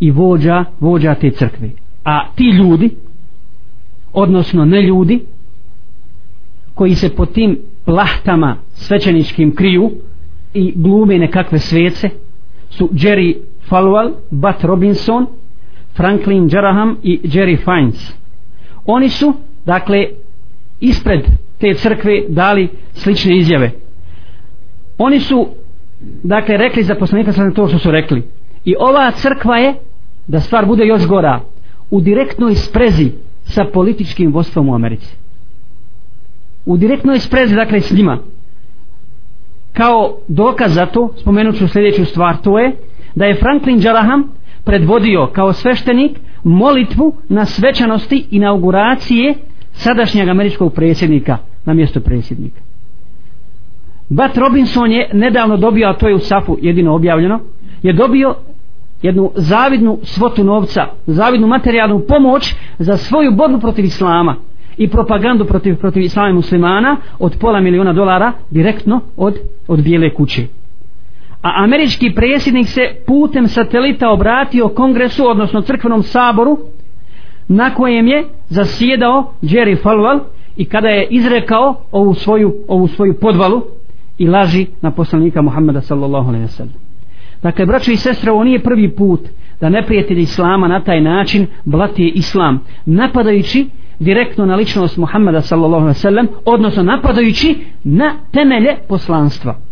i 0.00 0.10
vođa, 0.10 0.64
vođa 0.80 1.14
te 1.14 1.30
crkve. 1.30 1.70
A 2.04 2.28
ti 2.34 2.44
ljudi, 2.44 2.90
odnosno 4.12 4.64
ne 4.64 4.82
ljudi, 4.82 5.20
koji 6.74 6.94
se 6.94 7.16
po 7.16 7.26
tim 7.26 7.58
plahtama 7.84 8.56
svećeničkim 8.72 9.54
kriju 9.54 9.90
i 10.54 10.72
glume 10.76 11.18
nekakve 11.18 11.58
svece, 11.58 12.10
su 12.70 12.88
Jerry 12.92 13.36
Falwell, 13.68 14.12
Bat 14.30 14.64
Robinson, 14.64 15.26
Franklin 15.96 16.48
Jeraham 16.52 16.96
i 17.02 17.20
Jerry 17.24 17.56
Fines. 17.56 18.14
Oni 18.86 19.08
su, 19.08 19.34
dakle, 19.64 20.06
ispred 20.80 21.20
te 21.58 21.74
crkve 21.74 22.22
dali 22.28 22.68
slične 22.92 23.36
izjave. 23.36 23.70
Oni 24.98 25.20
su, 25.20 25.48
dakle, 26.22 26.56
rekli 26.56 26.82
za 26.82 26.94
poslanika 26.94 27.32
sa 27.32 27.50
to 27.50 27.68
što 27.68 27.78
su 27.78 27.90
rekli. 27.90 28.22
I 28.64 28.74
ova 28.78 29.10
crkva 29.10 29.56
je, 29.58 29.74
da 30.26 30.40
stvar 30.40 30.66
bude 30.66 30.86
još 30.86 31.06
gora, 31.06 31.40
u 31.90 32.00
direktnoj 32.00 32.54
sprezi 32.54 33.10
sa 33.42 33.64
političkim 33.64 34.32
vodstvom 34.32 34.68
u 34.68 34.74
Americi. 34.74 35.16
U 36.66 36.76
direktnoj 36.76 37.18
sprezi, 37.18 37.54
dakle, 37.54 37.80
s 37.80 37.92
njima. 37.92 38.18
Kao 39.72 40.16
dokaz 40.28 40.74
za 40.74 40.86
to, 40.86 41.12
spomenut 41.16 41.56
ću 41.56 41.68
sljedeću 41.68 42.04
stvar, 42.04 42.36
to 42.36 42.58
je 42.58 42.72
da 43.14 43.24
je 43.24 43.34
Franklin 43.34 43.82
Jaraham 43.82 44.32
predvodio 44.64 45.26
kao 45.32 45.52
sveštenik 45.52 46.20
molitvu 46.44 47.16
na 47.28 47.44
svečanosti 47.44 48.26
inauguracije 48.30 49.34
sadašnjeg 49.72 50.28
američkog 50.28 50.74
predsjednika 50.74 51.38
na 51.64 51.74
mjesto 51.74 52.00
predsjednika. 52.00 52.60
Bat 54.08 54.36
Robinson 54.36 54.90
je 54.90 55.10
nedavno 55.12 55.56
dobio, 55.56 55.88
a 55.88 55.94
to 55.94 56.08
je 56.08 56.14
u 56.14 56.18
Safu 56.18 56.56
jedino 56.62 56.94
objavljeno, 56.94 57.40
je 57.82 57.92
dobio 57.92 58.34
jednu 59.02 59.30
zavidnu 59.34 59.98
svotu 60.02 60.44
novca, 60.44 60.86
zavidnu 61.06 61.46
materijalnu 61.46 62.00
pomoć 62.08 62.54
za 62.78 62.96
svoju 62.96 63.32
borbu 63.32 63.60
protiv 63.60 63.84
islama 63.84 64.36
i 64.76 64.88
propagandu 64.88 65.44
protiv, 65.44 65.76
protiv 65.76 66.02
islama 66.02 66.28
i 66.28 66.32
muslimana 66.32 66.96
od 67.18 67.36
pola 67.40 67.60
miliona 67.60 67.92
dolara 67.92 68.32
direktno 68.50 69.00
od, 69.16 69.34
od 69.68 69.82
bijele 69.82 70.14
kuće. 70.14 70.46
A 71.42 71.64
američki 71.64 72.14
predsjednik 72.14 72.68
se 72.68 72.80
putem 73.06 73.48
satelita 73.48 74.10
obratio 74.10 74.68
kongresu, 74.68 75.28
odnosno 75.30 75.60
crkvenom 75.60 76.02
saboru, 76.02 76.58
na 77.48 77.74
kojem 77.74 78.08
je 78.08 78.24
zasjedao 78.48 79.32
Jerry 79.42 79.82
Falwell 79.82 80.20
i 80.56 80.64
kada 80.64 80.88
je 80.88 81.06
izrekao 81.10 81.74
ovu 81.92 82.14
svoju, 82.14 82.54
ovu 82.68 82.88
svoju 82.88 83.14
podvalu 83.14 83.62
i 84.18 84.28
laži 84.28 84.66
na 84.80 84.90
poslanika 84.90 85.42
Muhammeda 85.42 85.80
sallallahu 85.80 86.28
alaihi 86.28 86.46
wa 86.46 86.50
sallam. 86.50 86.74
Dakle, 87.42 87.66
braćo 87.66 87.92
i 87.92 87.96
sestre, 87.96 88.30
ovo 88.30 88.44
nije 88.44 88.58
prvi 88.58 88.88
put 88.96 89.20
da 89.60 89.68
neprijatelji 89.68 90.22
Islama 90.22 90.68
na 90.68 90.84
taj 90.84 91.00
način 91.00 91.46
blati 91.64 92.12
Islam, 92.14 92.64
napadajući 92.86 93.66
direktno 93.98 94.46
na 94.46 94.56
ličnost 94.56 94.96
Muhammeda 94.96 95.40
sallallahu 95.40 95.82
alaihi 95.82 95.98
wa 95.98 96.02
sallam, 96.02 96.26
odnosno 96.44 96.82
napadajući 96.82 97.56
na 97.84 98.14
temelje 98.32 98.76
poslanstva. 98.88 99.67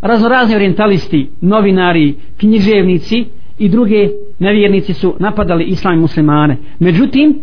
Raznorazni 0.00 0.54
orientalisti, 0.54 1.30
novinari, 1.40 2.14
književnici 2.36 3.24
i 3.58 3.68
druge 3.68 4.08
nevjernici 4.38 4.94
su 4.94 5.14
napadali 5.18 5.64
islam 5.64 5.94
i 5.94 6.00
muslimane. 6.00 6.56
Međutim, 6.78 7.40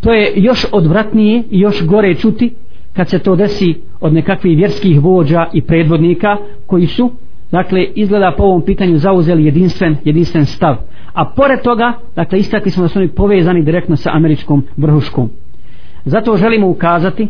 to 0.00 0.12
je 0.12 0.32
još 0.36 0.66
odvratnije 0.72 1.42
i 1.50 1.60
još 1.60 1.86
gore 1.86 2.14
čuti 2.14 2.54
kad 2.92 3.08
se 3.08 3.18
to 3.18 3.36
desi 3.36 3.74
od 4.00 4.12
nekakvih 4.12 4.56
vjerskih 4.56 5.00
vođa 5.00 5.46
i 5.52 5.62
predvodnika 5.62 6.36
koji 6.66 6.86
su 6.86 7.10
dakle 7.50 7.84
izgleda 7.94 8.34
po 8.36 8.42
ovom 8.42 8.62
pitanju 8.62 8.98
zauzeli 8.98 9.44
jedinstven, 9.44 9.96
jedinstven 10.04 10.46
stav 10.46 10.76
a 11.12 11.24
pored 11.24 11.62
toga 11.62 11.92
dakle 12.16 12.38
istakli 12.38 12.70
smo 12.70 12.82
da 12.82 12.88
su 12.88 12.98
oni 12.98 13.08
povezani 13.08 13.62
direktno 13.62 13.96
sa 13.96 14.10
američkom 14.12 14.64
vrhuškom 14.76 15.30
zato 16.04 16.36
želimo 16.36 16.68
ukazati 16.68 17.28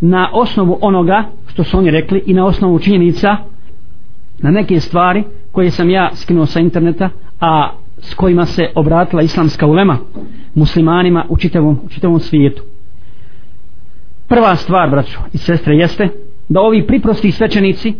na 0.00 0.30
osnovu 0.32 0.78
onoga 0.80 1.24
što 1.46 1.64
su 1.64 1.78
oni 1.78 1.90
rekli 1.90 2.22
i 2.26 2.34
na 2.34 2.46
osnovu 2.46 2.78
činjenica 2.78 3.36
na 4.38 4.50
neke 4.50 4.80
stvari 4.80 5.24
koje 5.52 5.70
sam 5.70 5.90
ja 5.90 6.10
skinuo 6.14 6.46
sa 6.46 6.60
interneta 6.60 7.10
a 7.40 7.70
s 8.00 8.14
kojima 8.14 8.46
se 8.46 8.70
obratila 8.74 9.22
islamska 9.22 9.66
ulema 9.66 9.98
muslimanima 10.54 11.24
u 11.28 11.36
čitavom, 11.36 11.80
u 11.84 11.88
čitavom 11.88 12.20
svijetu. 12.20 12.62
Prva 14.28 14.56
stvar 14.56 14.90
braćo 14.90 15.18
i 15.32 15.38
sestre 15.38 15.74
jeste 15.74 16.08
da 16.48 16.60
ovi 16.60 16.86
priprosti 16.86 17.30
svećenici 17.30 17.94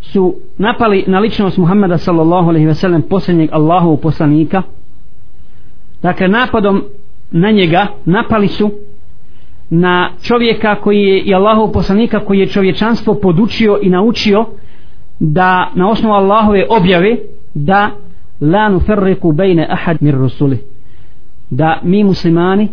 su 0.00 0.34
napali 0.58 1.04
na 1.06 1.18
ličnost 1.18 1.58
Muhammeda 1.58 1.98
sallallahu 1.98 2.48
alejhi 2.48 2.66
ve 2.66 2.74
sellem 2.74 3.02
posljednjeg 3.02 3.48
Allahovog 3.52 4.00
poslanika. 4.00 4.62
Dakle 6.02 6.28
napadom 6.28 6.82
na 7.30 7.50
njega 7.50 7.86
napali 8.04 8.48
su 8.48 8.70
na 9.70 10.10
čovjeka 10.22 10.80
koji 10.80 10.98
je 10.98 11.20
i 11.20 11.34
Allahov 11.34 11.72
poslanika 11.72 12.20
koji 12.20 12.38
je 12.38 12.46
čovječanstvo 12.46 13.14
podučio 13.14 13.78
i 13.82 13.88
naučio 13.88 14.46
da 15.20 15.72
na 15.74 15.90
osnovu 15.90 16.14
Allahove 16.14 16.66
objave 16.70 17.16
da 17.54 17.90
la 18.40 18.68
nuferriku 18.68 19.32
bejne 19.32 19.66
ahad 19.70 19.96
mir 20.00 20.14
rusuli 20.14 20.58
da 21.50 21.80
mi 21.82 22.04
muslimani 22.04 22.68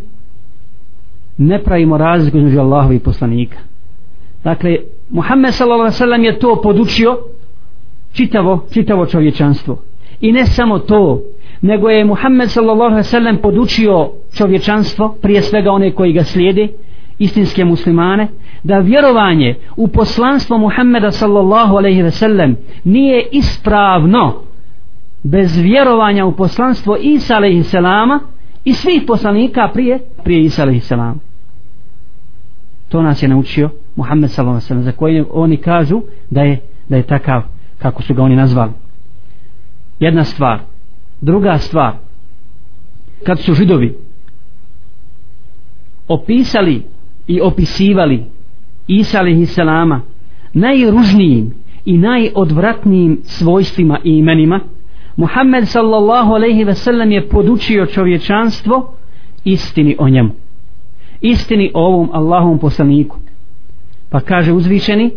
ne 1.37 1.63
pravimo 1.63 1.97
razliku 1.97 2.37
između 2.37 2.59
Allahove 2.59 2.95
i 2.95 2.99
poslanika 2.99 3.57
dakle 4.43 4.77
Muhammed 5.09 5.53
s.a.v. 5.53 6.23
je 6.25 6.39
to 6.39 6.61
podučio 6.63 7.17
čitavo, 8.13 8.65
čitavo 8.73 9.05
čovječanstvo 9.05 9.81
i 10.21 10.31
ne 10.31 10.45
samo 10.45 10.79
to 10.79 11.21
nego 11.61 11.89
je 11.89 12.05
Muhammed 12.05 12.49
s.a.v. 12.49 13.41
podučio 13.41 14.09
čovječanstvo 14.37 15.15
prije 15.21 15.41
svega 15.41 15.71
one 15.71 15.91
koji 15.91 16.13
ga 16.13 16.23
slijede 16.23 16.67
istinske 17.19 17.65
muslimane 17.65 18.27
da 18.63 18.79
vjerovanje 18.79 19.55
u 19.75 19.87
poslanstvo 19.87 20.57
Muhammeda 20.57 21.11
sallallahu 21.11 21.75
alejhi 21.75 22.01
ve 22.01 22.11
sellem 22.11 22.55
nije 22.83 23.27
ispravno 23.31 24.41
bez 25.23 25.59
vjerovanja 25.59 26.25
u 26.25 26.35
poslanstvo 26.35 26.97
Isa 27.01 27.35
alejhi 27.35 27.63
selama 27.63 28.19
i 28.65 28.73
svih 28.73 29.03
poslanika 29.07 29.69
prije 29.73 29.99
prije 30.23 30.41
Isa 30.41 30.61
alejhi 30.61 30.79
selam 30.79 31.19
to 32.89 33.01
nas 33.01 33.23
je 33.23 33.29
naučio 33.29 33.69
Muhammed 33.95 34.31
sallallahu 34.31 34.55
alejhi 34.55 34.63
ve 34.63 34.67
sellem 34.67 34.83
za 34.83 34.91
koje 34.91 35.25
oni 35.31 35.57
kažu 35.57 36.01
da 36.29 36.41
je 36.41 36.59
da 36.89 36.95
je 36.97 37.03
takav 37.03 37.41
kako 37.77 38.03
su 38.03 38.13
ga 38.13 38.23
oni 38.23 38.35
nazvali. 38.35 38.71
Jedna 39.99 40.23
stvar. 40.23 40.59
Druga 41.21 41.57
stvar. 41.57 41.93
Kad 43.25 43.39
su 43.39 43.53
židovi 43.53 43.97
opisali 46.07 46.83
i 47.27 47.41
opisivali 47.41 48.25
Isa 48.86 49.18
alaihissalama 49.18 50.00
najružnijim 50.52 51.54
i 51.84 51.98
najodvratnijim 51.98 53.20
svojstvima 53.22 53.98
i 54.04 54.18
imenima 54.18 54.60
Muhammed 55.16 55.68
sallallahu 55.68 56.32
alaihi 56.32 56.64
ve 56.64 56.74
sellem 56.74 57.12
je 57.12 57.28
podučio 57.28 57.86
čovječanstvo 57.86 58.94
istini 59.44 59.96
o 59.98 60.08
njemu 60.08 60.30
istini 61.20 61.70
o 61.74 61.86
ovom 61.86 62.08
Allahom 62.12 62.58
poslaniku 62.58 63.16
pa 64.10 64.20
kaže 64.20 64.52
uzvišeni 64.52 65.10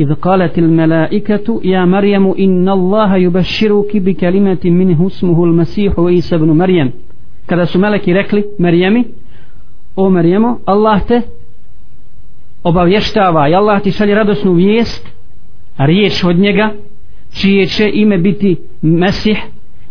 إذ 0.00 0.14
قالت 0.14 0.58
الملائكة 0.58 1.60
يا 1.64 1.84
مريم 1.84 2.26
إن 2.26 2.68
الله 2.68 3.16
يبشرك 3.16 3.96
بكلمة 3.96 4.64
منه 4.64 5.06
اسمه 5.06 5.44
المسيح 5.44 5.98
وعيسى 5.98 6.36
بن 6.36 6.50
مريم 6.50 6.92
kada 7.46 7.66
su 7.66 7.78
meleki 7.78 8.12
rekli 8.12 8.44
Marijemi 8.58 9.04
o 9.96 10.10
Marijemo 10.10 10.58
Allah 10.66 11.06
te 11.06 11.22
obavještava 12.65 13.49
i 13.49 13.55
Allah 13.55 13.81
ti 13.81 13.91
šalje 13.91 14.15
radosnu 14.15 14.53
vijest 14.53 15.07
riječ 15.77 16.23
od 16.23 16.39
njega 16.39 16.73
čije 17.33 17.65
će 17.65 17.89
ime 17.93 18.17
biti 18.17 18.57
Mesih 18.81 19.37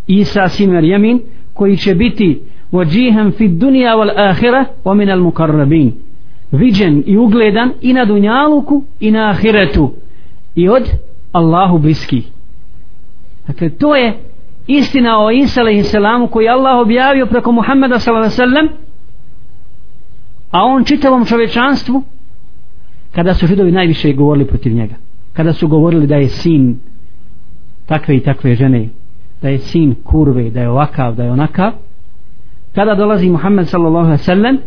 Isa 0.07 0.49
sin 0.49 0.85
Jamin 0.85 1.21
koji 1.55 1.77
će 1.77 1.95
biti 1.95 2.41
vođihem 2.71 3.33
fi 3.33 3.49
dunija 3.49 3.97
wal 3.97 4.31
ahira 4.31 4.65
wa 4.85 4.95
min 4.95 5.11
al 5.11 5.21
mukarrabin. 5.21 5.93
Viđen 6.53 7.03
i 7.07 7.17
ugledan 7.17 7.73
i 7.81 7.93
na 7.93 8.05
dunjaluku 8.05 8.85
i 9.01 9.11
na 9.11 9.31
ahiretu 9.31 9.93
i 10.55 10.69
od 10.69 10.91
Allahu 11.33 11.79
bliski 11.79 12.23
dakle 13.47 13.71
to 13.71 13.97
je 13.97 14.19
istina 14.67 15.25
o 15.25 15.31
Isa 15.31 15.61
alaihi 15.61 15.85
koji 16.31 16.49
Allah 16.49 16.81
objavio 16.81 17.27
preko 17.27 17.53
Muhammeda 17.53 17.99
sallallahu 17.99 18.69
a 20.51 20.65
on 20.65 20.85
čitavom 20.85 21.25
čovečanstvu 21.25 22.03
kada 23.15 23.35
su 23.35 23.47
židovi 23.47 23.73
najviše 23.73 24.13
govorili 24.13 24.47
protiv 24.47 24.73
njega. 24.73 24.95
Kada 25.33 25.53
su 25.53 25.69
govorili 25.69 26.07
da 26.07 26.17
je 26.17 26.29
sin 26.29 26.79
takve 27.87 28.17
i 28.17 28.21
takve 28.21 28.55
žene 28.55 28.89
da 29.43 29.49
je 29.49 29.59
sin 29.59 29.95
kurve 30.05 30.51
da 30.51 30.61
je 30.61 30.69
ovakav 30.69 31.15
da 31.15 31.25
je 31.25 31.33
onakav 31.33 31.73
kada 32.75 32.95
dolazi 32.95 33.31
Muhammed 33.31 33.69
sallallahu 33.69 34.07
alaihi 34.07 34.23
sallam 34.23 34.59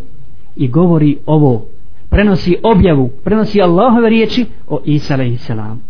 i 0.56 0.68
govori 0.68 1.18
ovo. 1.26 1.66
Prenosi 2.10 2.58
objavu 2.64 3.10
prenosi 3.24 3.62
Allahove 3.62 4.10
riječi 4.10 4.46
o 4.68 4.82
Isa 4.86 5.14
alaihi 5.14 5.38
salam. 5.38 5.82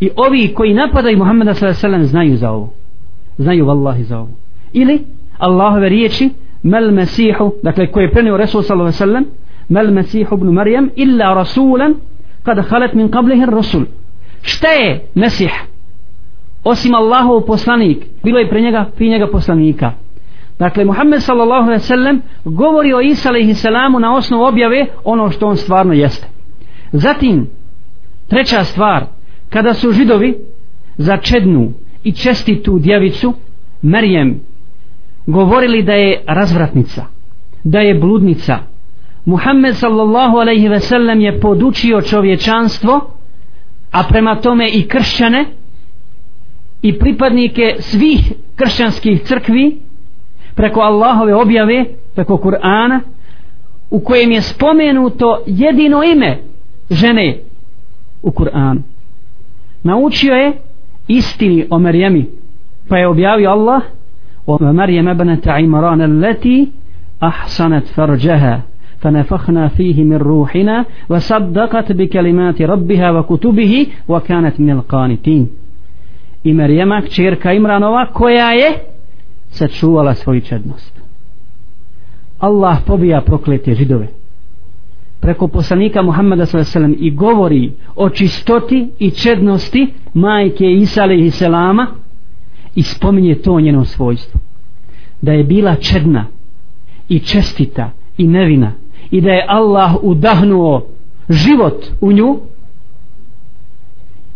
I 0.00 0.10
ovi 0.16 0.54
koji 0.54 0.74
napadaju 0.74 1.18
Muhammeda 1.18 1.54
sallallahu 1.54 1.78
alaihi 1.78 1.80
sallam 1.80 2.04
znaju 2.04 2.36
za 2.36 2.50
ovo. 2.50 2.72
Znaju 3.38 3.66
vallahi 3.66 4.04
za 4.04 4.18
ovo. 4.18 4.30
Ili 4.72 5.04
Allahove 5.38 5.88
riječi 5.88 6.30
mel 6.62 6.90
mesihu 6.90 7.52
dakle 7.62 7.92
koji 7.92 8.04
je 8.04 8.10
prenio 8.10 8.36
Resul 8.36 8.62
sallallahu 8.62 8.86
alaihi 8.86 8.98
sallam 8.98 9.24
mel 9.68 9.90
mesihu 9.92 10.34
ibn 10.36 10.52
Marijam 10.52 10.90
illa 10.96 11.34
rasulan 11.34 11.94
kad 12.42 12.58
halet 12.70 12.94
min 12.94 13.08
qablihi 13.08 13.46
rasul 13.46 13.84
šta 14.42 14.68
je 14.68 15.06
mesih? 15.14 15.52
Osim 16.64 16.94
Allahov 16.94 17.46
poslanik 17.46 18.06
bilo 18.24 18.38
je 18.38 18.48
pre 18.48 18.60
njega 18.60 18.90
pri 18.96 19.08
njega 19.08 19.26
poslanika. 19.32 19.92
Dakle 20.58 20.84
Muhammed 20.84 21.22
sallallahu 21.22 21.64
alaihi 21.64 21.82
sallam 21.82 22.20
govori 22.44 22.94
o 22.94 23.00
Isa 23.00 23.28
alaihi 23.28 23.54
sallamu 23.54 24.00
na 24.00 24.14
osnovu 24.16 24.44
objave 24.44 24.86
ono 25.04 25.30
što 25.30 25.46
on 25.46 25.56
stvarno 25.56 25.92
jeste. 25.92 26.26
Zatim 26.92 27.46
treća 28.28 28.64
stvar 28.64 29.04
kada 29.50 29.74
su 29.74 29.92
židovi 29.92 30.38
za 30.96 31.16
čednu 31.16 31.72
i 32.04 32.12
čestitu 32.12 32.78
djevicu 32.78 33.34
Merijem 33.82 34.40
govorili 35.26 35.82
da 35.82 35.92
je 35.92 36.22
razvratnica 36.26 37.04
da 37.64 37.78
je 37.78 37.94
bludnica 37.94 38.58
Muhammed 39.28 39.74
sallallahu 39.74 40.38
alaihi 40.38 40.68
ve 40.68 40.80
sellem 40.80 41.20
je 41.20 41.40
podučio 41.40 42.02
čovječanstvo 42.02 43.00
a 43.90 44.02
prema 44.08 44.34
tome 44.34 44.68
i 44.68 44.88
kršćane 44.88 45.44
i 46.82 46.98
pripadnike 46.98 47.76
svih 47.78 48.32
kršćanskih 48.56 49.22
crkvi 49.22 49.80
preko 50.54 50.80
Allahove 50.80 51.34
objave 51.34 51.84
preko 52.14 52.36
Kur'ana 52.36 53.00
u 53.90 54.00
kojem 54.00 54.32
je 54.32 54.42
spomenuto 54.42 55.42
jedino 55.46 56.04
ime 56.04 56.38
žene 56.90 57.38
u 58.22 58.30
Kur'anu. 58.30 58.80
Naučio 59.82 60.34
je 60.34 60.52
istini 61.08 61.66
o 61.70 61.78
Marijemi 61.78 62.26
pa 62.88 62.98
je 62.98 63.08
objavio 63.08 63.50
Allah 63.50 63.82
o 64.46 64.72
Marijem 64.72 65.08
ebneta 65.08 65.58
Imran 65.58 66.20
leti 66.20 66.72
ahsanat 67.18 67.84
farđaha 67.94 68.60
فنفخنا 69.03 69.67
فيه 69.67 70.03
من 70.03 70.17
روحنا 70.17 70.85
وصدقت 71.09 71.91
بكلمات 71.91 72.61
ربها 72.61 73.11
وكتبه 73.11 73.87
وكانت 74.07 74.59
من 74.59 74.69
القانتين 74.69 75.47
i 76.43 76.53
Marijema 76.53 77.01
kćerka 77.01 77.53
Imranova 77.53 78.05
koja 78.13 78.51
je 78.51 78.71
sačuvala 79.49 80.13
svoju 80.13 80.41
čednost 80.41 81.01
Allah 82.39 82.77
pobija 82.85 83.21
proklete 83.21 83.73
židove 83.73 84.07
preko 85.19 85.47
poslanika 85.47 86.01
Muhammeda 86.01 86.45
s.a.v. 86.45 86.93
i 86.99 87.11
govori 87.11 87.71
o 87.95 88.09
čistoti 88.09 88.89
i 88.99 89.11
čednosti 89.11 89.93
majke 90.13 90.65
Isa 90.65 91.03
a.s. 91.03 91.41
i 92.75 92.83
spominje 92.83 93.35
to 93.35 93.59
njeno 93.59 93.85
svojstvo 93.85 94.39
da 95.21 95.31
je 95.31 95.43
bila 95.43 95.75
čedna 95.75 96.25
i 97.09 97.19
čestita 97.19 97.91
i 98.17 98.27
nevina 98.27 98.71
i 99.10 99.20
da 99.20 99.30
je 99.30 99.46
Allah 99.48 99.96
udahnuo 100.02 100.86
život 101.28 101.86
u 102.00 102.12
nju 102.12 102.38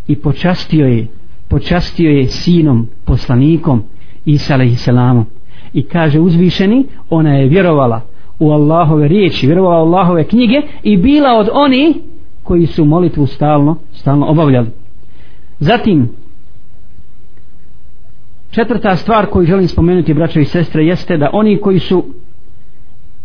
i 0.08 0.16
počastio 0.16 0.86
je 0.86 1.06
počastio 1.48 2.10
je 2.10 2.26
sinom 2.26 2.88
poslanikom 3.04 3.82
Isa 4.24 4.54
alaihissalamom 4.54 5.26
i 5.72 5.82
kaže 5.82 6.20
uzvišeni 6.20 6.84
ona 7.10 7.34
je 7.34 7.48
vjerovala 7.48 8.00
u 8.38 8.50
Allahove 8.50 9.08
riječi 9.08 9.46
vjerovala 9.46 9.82
u 9.82 9.86
Allahove 9.86 10.24
knjige 10.24 10.62
i 10.82 10.96
bila 10.96 11.32
od 11.32 11.48
oni 11.52 11.94
koji 12.42 12.66
su 12.66 12.84
molitvu 12.84 13.26
stalno 13.26 13.76
stalno 13.92 14.26
obavljali. 14.26 14.68
Zatim 15.58 16.08
četvrta 18.50 18.96
stvar 18.96 19.26
koju 19.26 19.46
želim 19.46 19.68
spomenuti 19.68 20.14
braćo 20.14 20.40
i 20.40 20.44
sestre 20.44 20.84
jeste 20.84 21.16
da 21.16 21.30
oni 21.32 21.60
koji 21.60 21.78
su 21.78 22.04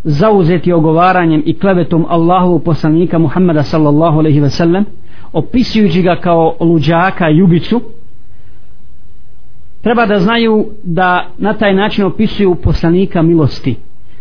zauzeti 0.07 0.73
ogovaranjem 0.73 1.43
i 1.47 1.59
klevetom 1.59 2.07
Allahovu 2.09 2.59
poslanika 2.59 3.19
Muhammeda 3.19 3.63
sallallahu 3.63 4.19
alaihi 4.19 4.41
ve 4.41 4.51
sellem 4.51 4.85
opisujući 5.33 6.03
ga 6.03 6.17
kao 6.17 6.57
luđaka 6.61 7.31
i 7.31 7.43
ubicu 7.43 7.81
treba 9.83 10.07
da 10.07 10.19
znaju 10.19 10.67
da 10.83 11.27
na 11.39 11.55
taj 11.55 11.75
način 11.75 12.05
opisuju 12.05 12.55
poslanika 12.55 13.23
milosti 13.23 13.77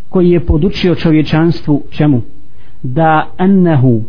koji 0.09 0.29
je 0.29 0.45
podučio 0.45 0.95
čovječanstvu 0.95 1.83
čemu 1.91 2.21
da 2.83 3.27
annahu 3.37 4.01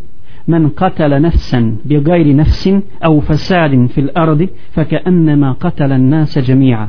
من 0.47 0.69
قتل 0.69 1.21
نفسا 1.21 1.75
بغير 1.85 2.35
نفس 2.35 2.69
أو 3.05 3.19
فساد 3.19 3.85
في 3.85 4.01
الأرض 4.01 4.47
فكأنما 4.71 5.51
قتل 5.51 5.91
الناس 5.91 6.39
جميعا 6.39 6.87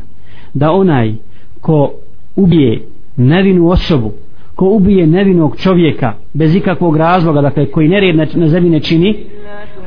da 0.55 0.71
onaj 0.71 1.15
ko 1.61 1.93
ubije 2.37 2.83
nevinu 3.17 3.69
osobu 3.69 4.13
ko 4.60 4.66
ubije 4.66 5.08
nevinog 5.08 5.58
čovjeka 5.58 6.14
bez 6.34 6.56
ikakvog 6.56 6.98
razloga 6.98 7.42
dakle 7.42 7.66
koji 7.66 7.88
nered 7.88 8.16
na, 8.16 8.28
na 8.34 8.48
zemlji 8.48 8.70
ne 8.70 8.80
čini 8.80 9.18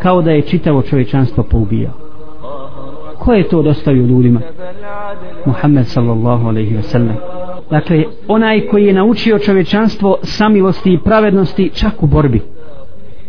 kao 0.03 0.23
da 0.23 0.31
je 0.31 0.43
čitavo 0.43 0.83
čovječanstvo 0.83 1.45
poubijao. 1.45 1.93
Ko 3.19 3.33
je 3.33 3.49
to 3.49 3.63
dostavio 3.63 4.07
ljudima? 4.07 4.41
Muhammed 5.47 5.87
sallallahu 5.87 6.49
alaihi 6.49 6.75
wa 6.77 6.83
sallam. 6.83 7.17
Dakle 7.71 8.05
onaj 8.29 8.67
koji 8.67 8.87
je 8.87 8.93
naučio 8.93 9.39
čovječanstvo 9.39 10.17
samilosti 10.23 10.93
i 10.93 10.99
pravednosti 11.05 11.71
čak 11.75 12.03
u 12.03 12.07
borbi 12.07 12.41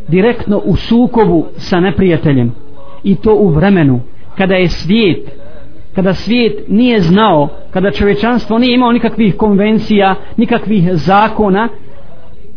direktno 0.08 0.62
u 0.66 0.76
sukobu 0.76 1.46
sa 1.56 1.80
neprijateljem 1.80 2.52
i 3.04 3.16
to 3.16 3.36
u 3.36 3.50
vremenu 3.50 4.00
kada 4.38 4.56
je 4.56 4.68
svijet 4.68 5.43
kada 5.96 6.14
svijet 6.14 6.64
nije 6.68 7.02
znao 7.02 7.50
kada 7.72 7.92
čovečanstvo 7.92 8.58
nije 8.58 8.76
imao 8.76 8.92
nikakvih 8.92 9.36
konvencija 9.38 10.16
nikakvih 10.38 10.90
zakona 10.94 11.70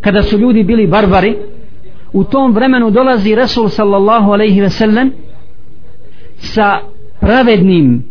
kada 0.01 0.23
su 0.23 0.39
ljudi 0.39 0.65
bili 0.65 0.87
barbari 0.87 1.37
u 2.13 2.25
tom 2.25 2.53
vremenu 2.53 2.91
dolazi 2.91 3.35
Resul 3.35 3.69
sallallahu 3.69 4.33
alaihi 4.33 4.61
ve 4.61 4.71
sellem 4.71 5.13
sa 6.37 6.79
pravednim 7.21 8.05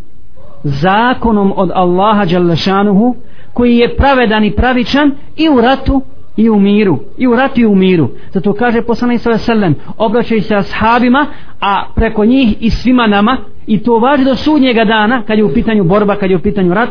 zakonom 0.64 1.54
od 1.56 1.72
Allaha 1.74 2.26
Đalešanuhu 2.26 3.16
koji 3.54 3.78
je 3.78 3.96
pravedan 3.96 4.44
i 4.44 4.52
pravičan 4.52 5.12
i 5.38 5.50
u 5.50 5.62
ratu 5.62 6.02
i 6.38 6.50
u 6.50 6.60
miru 6.60 7.00
i 7.18 7.28
u 7.28 7.36
ratu 7.36 7.62
i 7.62 7.66
u 7.66 7.76
miru. 7.76 8.10
Zato 8.32 8.54
kaže 8.54 8.82
poslanik 8.82 9.22
sallallahu 9.22 9.52
alejhi 9.52 9.62
ve 9.62 9.76
sellem 9.76 9.94
obraćaj 9.98 10.42
se 10.42 10.56
ashabima 10.56 11.26
a 11.62 11.86
preko 11.96 12.26
njih 12.26 12.56
i 12.60 12.70
svima 12.70 13.08
nama 13.08 13.38
i 13.68 13.80
to 13.80 14.00
važi 14.00 14.24
do 14.24 14.36
sudnjega 14.36 14.86
dana 14.86 15.24
kad 15.28 15.38
je 15.38 15.44
u 15.44 15.54
pitanju 15.54 15.84
borba 15.84 16.16
kad 16.16 16.30
je 16.30 16.36
u 16.36 16.42
pitanju 16.42 16.74
rat 16.74 16.90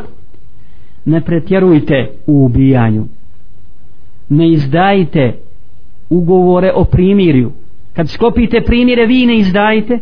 ne 1.04 1.20
pretjerujte 1.20 2.10
u 2.26 2.44
ubijanju. 2.44 3.04
Ne 4.28 4.52
izdajte 4.52 5.32
ugovore 6.10 6.72
o 6.74 6.84
primirju. 6.84 7.52
Kad 7.92 8.08
sklopite 8.08 8.60
primire 8.60 9.06
vi 9.06 9.26
ne 9.26 9.37
izdajte 9.37 9.98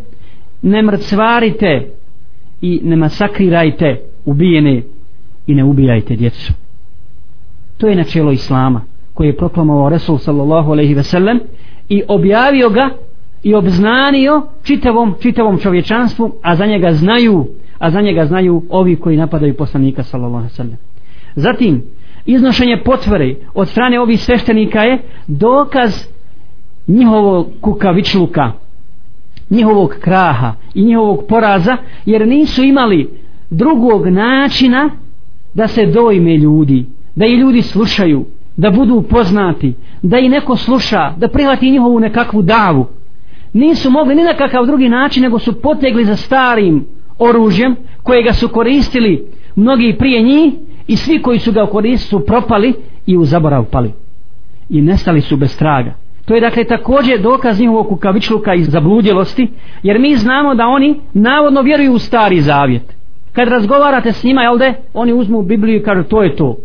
ne 0.62 0.82
mrcvarite 0.82 1.86
i 2.60 2.80
ne 2.84 2.96
masakrirajte 2.96 4.00
ubijene 4.24 4.82
i 5.46 5.54
ne 5.54 5.64
ubijajte 5.64 6.16
djecu. 6.16 6.52
To 7.78 7.86
je 7.86 7.96
načelo 7.96 8.32
islama 8.32 8.80
koje 9.14 9.26
je 9.26 9.36
proklamovao 9.36 9.88
Resul 9.88 10.18
sallallahu 10.18 10.72
alaihi 10.72 10.94
ve 10.94 11.02
sellem 11.02 11.40
i 11.88 12.02
objavio 12.08 12.70
ga 12.70 12.90
i 13.42 13.54
obznanio 13.54 14.42
čitavom, 14.62 15.14
čitavom 15.20 15.58
čovječanstvu 15.58 16.32
a 16.42 16.56
za 16.56 16.66
njega 16.66 16.92
znaju 16.92 17.46
a 17.78 17.90
za 17.90 18.00
njega 18.00 18.26
znaju 18.26 18.62
ovi 18.68 18.96
koji 18.96 19.16
napadaju 19.16 19.56
poslanika 19.56 20.02
sallallahu 20.02 20.36
alejhi 20.36 20.52
ve 20.52 20.56
sellem 20.56 20.76
zatim 21.34 21.82
iznošenje 22.26 22.82
potvore 22.84 23.34
od 23.54 23.68
strane 23.68 24.00
ovih 24.00 24.20
sveštenika 24.20 24.82
je 24.82 24.98
dokaz 25.26 26.06
njihovog 26.88 27.46
kukavičluka 27.60 28.52
njihovog 29.50 29.94
kraha 30.00 30.54
i 30.74 30.84
njihovog 30.84 31.24
poraza 31.28 31.76
jer 32.06 32.28
nisu 32.28 32.62
imali 32.62 33.10
drugog 33.50 34.06
načina 34.06 34.90
da 35.54 35.68
se 35.68 35.86
dojme 35.86 36.36
ljudi 36.36 36.86
da 37.14 37.26
i 37.26 37.36
ljudi 37.36 37.62
slušaju 37.62 38.24
da 38.56 38.70
budu 38.70 39.02
poznati 39.02 39.74
da 40.02 40.18
i 40.18 40.28
neko 40.28 40.56
sluša 40.56 41.12
da 41.16 41.28
prihvati 41.28 41.70
njihovu 41.70 42.00
nekakvu 42.00 42.42
davu 42.42 42.86
nisu 43.52 43.90
mogli 43.90 44.14
ni 44.14 44.22
na 44.22 44.34
kakav 44.34 44.66
drugi 44.66 44.88
način 44.88 45.22
nego 45.22 45.38
su 45.38 45.60
potegli 45.60 46.04
za 46.04 46.16
starim 46.16 46.86
oružjem 47.18 47.76
kojega 48.02 48.32
su 48.32 48.48
koristili 48.48 49.26
mnogi 49.56 49.96
prije 49.98 50.22
njih 50.22 50.52
i 50.86 50.96
svi 50.96 51.22
koji 51.22 51.38
su 51.38 51.52
ga 51.52 51.66
koristili 51.66 52.20
su 52.20 52.26
propali 52.26 52.74
i 53.06 53.16
u 53.16 53.24
zaborav 53.24 53.64
pali 53.64 53.92
i 54.70 54.82
nestali 54.82 55.20
su 55.20 55.36
bez 55.36 55.58
traga 55.58 56.02
To 56.24 56.34
je 56.34 56.40
dakle 56.40 56.64
također 56.64 57.20
dokaz 57.20 57.60
njihovog 57.60 57.88
kukavičluka 57.88 58.54
i 58.54 58.62
zabludjelosti, 58.62 59.48
jer 59.82 59.98
mi 59.98 60.16
znamo 60.16 60.54
da 60.54 60.66
oni 60.66 61.00
navodno 61.14 61.62
vjeruju 61.62 61.92
u 61.92 61.98
stari 61.98 62.40
zavjet. 62.40 62.96
Kad 63.32 63.48
razgovarate 63.48 64.12
s 64.12 64.24
njima, 64.24 64.42
jel 64.42 64.58
de, 64.58 64.74
oni 64.94 65.12
uzmu 65.12 65.42
Bibliju 65.42 65.76
i 65.76 65.82
kažu 65.82 66.02
to 66.02 66.22
je 66.22 66.36
to. 66.36 66.56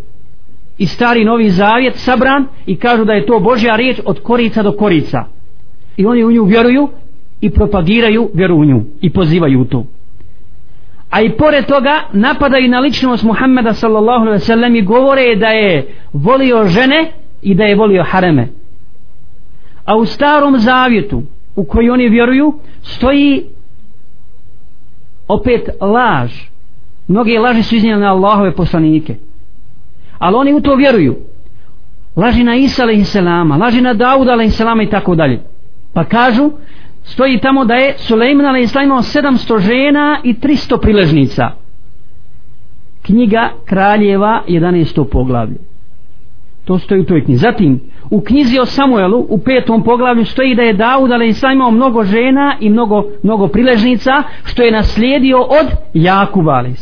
I 0.77 0.85
stari 0.85 1.25
novi 1.25 1.49
zavjet 1.49 1.95
sabran 1.95 2.45
i 2.65 2.75
kažu 2.75 3.05
da 3.05 3.13
je 3.13 3.25
to 3.25 3.39
Božja 3.39 3.75
riječ 3.75 3.99
od 4.05 4.19
korica 4.19 4.63
do 4.63 4.71
korica. 4.71 5.23
I 5.97 6.05
oni 6.05 6.23
u 6.23 6.31
nju 6.31 6.43
vjeruju 6.43 6.89
i 7.41 7.49
propagiraju 7.49 8.29
vjeru 8.33 8.55
u 8.55 8.65
nju 8.65 8.83
i 9.01 9.09
pozivaju 9.09 9.61
u 9.61 9.65
to. 9.65 9.85
A 11.09 11.21
i 11.21 11.37
pored 11.37 11.65
toga 11.65 12.01
napadaju 12.13 12.69
na 12.69 12.79
ličnost 12.79 13.23
Muhammeda 13.23 13.73
sallallahu 13.73 14.25
alaihi 14.25 14.45
sallam 14.45 14.75
i 14.75 14.81
govore 14.81 15.35
da 15.35 15.47
je 15.47 15.87
volio 16.13 16.67
žene 16.67 17.11
i 17.41 17.55
da 17.55 17.63
je 17.63 17.75
volio 17.75 18.03
hareme. 18.03 18.47
A 19.85 19.95
u 19.95 20.05
starom 20.05 20.59
zavjetu 20.59 21.23
u 21.55 21.63
koji 21.63 21.89
oni 21.89 22.09
vjeruju 22.09 22.53
stoji 22.81 23.43
opet 25.27 25.69
laž. 25.81 26.31
Mnoge 27.07 27.39
laži 27.39 27.63
su 27.63 27.75
iznijeli 27.75 28.01
na 28.01 28.11
Allahove 28.11 28.51
poslanike. 28.51 29.15
Ali 30.17 30.35
oni 30.35 30.53
u 30.53 30.61
to 30.61 30.75
vjeruju. 30.75 31.15
Laži 32.15 32.43
na 32.43 32.55
Isa 32.55 32.83
alaihi 32.83 33.05
laži 33.59 33.81
na 33.81 33.93
Dauda 33.93 34.31
alaihi 34.31 34.53
i 34.83 34.89
tako 34.89 35.15
dalje 35.15 35.39
pa 35.97 36.03
kažu 36.03 36.51
stoji 37.03 37.39
tamo 37.39 37.65
da 37.65 37.73
je 37.73 37.93
Suleiman 37.97 38.45
a.s. 38.45 38.75
imao 38.83 39.01
700 39.01 39.59
žena 39.59 40.19
i 40.23 40.33
300 40.33 40.81
priležnica 40.81 41.51
knjiga 43.05 43.49
kraljeva 43.65 44.43
11. 44.47 45.05
poglavlje 45.11 45.57
to 46.65 46.79
stoji 46.79 47.01
u 47.01 47.05
toj 47.05 47.25
knjizi 47.25 47.39
zatim 47.39 47.79
u 48.09 48.21
knjizi 48.21 48.59
o 48.59 48.65
Samuelu 48.65 49.25
u 49.29 49.37
petom 49.37 49.83
poglavlju 49.83 50.25
stoji 50.25 50.55
da 50.55 50.61
je 50.61 50.73
Daud 50.73 51.11
ali 51.11 51.33
sam 51.33 51.51
imao 51.51 51.71
mnogo 51.71 52.03
žena 52.03 52.57
i 52.59 52.69
mnogo, 52.69 53.03
mnogo 53.23 53.47
priležnica 53.47 54.23
što 54.43 54.63
je 54.63 54.71
naslijedio 54.71 55.37
od 55.41 55.67
Jakuba 55.93 56.51
ali 56.51 56.73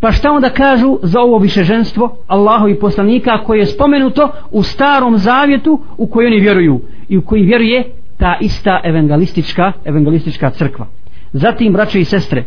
pa 0.00 0.12
šta 0.12 0.32
onda 0.32 0.50
kažu 0.50 0.98
za 1.02 1.20
ovo 1.20 1.38
višeženstvo 1.38 2.16
Allahovi 2.26 2.78
poslanika 2.78 3.44
koje 3.44 3.58
je 3.58 3.66
spomenuto 3.66 4.28
u 4.50 4.62
starom 4.62 5.18
zavjetu 5.18 5.80
u 5.96 6.06
koji 6.06 6.26
oni 6.26 6.40
vjeruju 6.40 6.80
i 7.08 7.18
u 7.18 7.22
koji 7.22 7.42
vjeruje 7.42 7.84
ta 8.18 8.36
ista 8.40 8.80
evangelistička 8.84 9.72
evangelistička 9.84 10.50
crkva? 10.50 10.86
Zatim 11.32 11.72
braće 11.72 12.00
i 12.00 12.04
sestre 12.04 12.44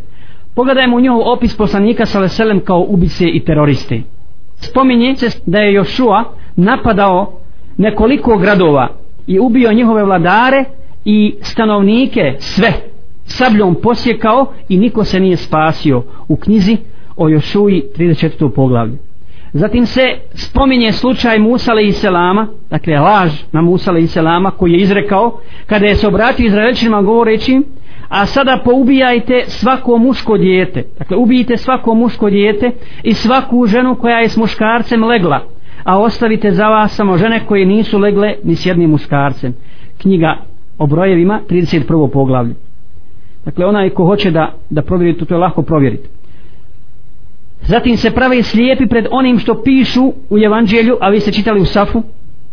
pogledajmo 0.56 0.98
u 0.98 1.00
njihov 1.00 1.22
opis 1.34 1.58
poslanika 1.58 2.06
sa 2.06 2.20
veselem 2.20 2.60
kao 2.60 2.86
ubice 2.88 3.26
i 3.26 3.40
teroriste. 3.46 4.02
Spominje 4.56 5.16
se 5.16 5.42
da 5.46 5.60
je 5.60 5.74
Jošua 5.74 6.24
napadao 6.56 7.40
nekoliko 7.78 8.38
gradova 8.38 8.88
i 9.28 9.40
ubio 9.40 9.74
njihove 9.74 10.04
vladare 10.04 10.64
i 11.06 11.36
stanovnike 11.42 12.36
sve. 12.40 12.74
Sabljom 13.26 13.76
posjekao 13.76 14.54
i 14.70 14.78
niko 14.78 15.04
se 15.04 15.20
nije 15.20 15.38
spasio. 15.38 16.04
U 16.28 16.36
knjizi 16.36 16.78
o 17.22 17.30
Jošuji 17.30 17.84
34. 17.98 18.50
poglavlje 18.56 18.98
zatim 19.54 19.86
se 19.86 20.02
spominje 20.34 20.92
slučaj 20.92 21.40
Musale 21.40 21.86
i 21.86 21.92
Selama 21.92 22.48
dakle 22.70 23.00
laž 23.00 23.32
na 23.52 23.62
Musale 23.62 24.02
i 24.02 24.08
Selama 24.08 24.52
koji 24.52 24.72
je 24.72 24.80
izrekao 24.80 25.40
kada 25.66 25.86
je 25.86 25.96
se 25.96 26.08
obratio 26.08 26.46
Izraelčinima 26.46 27.02
govoreći 27.02 27.62
a 28.10 28.26
sada 28.26 28.62
poubijajte 28.66 29.44
svako 29.48 29.98
muško 29.98 30.38
dijete 30.38 30.84
dakle 31.00 31.18
ubijite 31.18 31.58
svako 31.58 31.94
muško 31.94 32.30
dijete 32.30 32.72
i 33.04 33.14
svaku 33.14 33.66
ženu 33.66 33.96
koja 33.96 34.20
je 34.20 34.30
s 34.30 34.38
muškarcem 34.38 35.04
legla 35.04 35.40
a 35.84 36.00
ostavite 36.00 36.52
za 36.52 36.68
vas 36.68 36.96
samo 36.96 37.18
žene 37.18 37.46
koje 37.46 37.66
nisu 37.66 38.00
legle 38.00 38.36
ni 38.44 38.56
s 38.56 38.66
jednim 38.66 38.90
muškarcem 38.90 39.54
knjiga 39.98 40.38
o 40.78 40.88
brojevima 40.88 41.40
31. 41.50 42.10
poglavlje 42.12 42.56
dakle 43.46 43.66
onaj 43.66 43.90
ko 43.90 44.06
hoće 44.06 44.32
da, 44.32 44.54
da 44.70 44.82
provjeri 44.82 45.18
to, 45.18 45.26
to 45.26 45.34
je 45.34 45.40
lako 45.40 45.62
provjeriti 45.62 46.10
zatim 47.66 47.98
se 47.98 48.12
prave 48.12 48.44
slijepi 48.44 48.88
pred 48.88 49.06
onim 49.12 49.40
što 49.40 49.64
pišu 49.64 50.14
u 50.30 50.38
evanđelju 50.38 50.98
a 51.02 51.10
vi 51.10 51.20
ste 51.20 51.32
čitali 51.32 51.62
u 51.62 51.66
Safu 51.66 52.04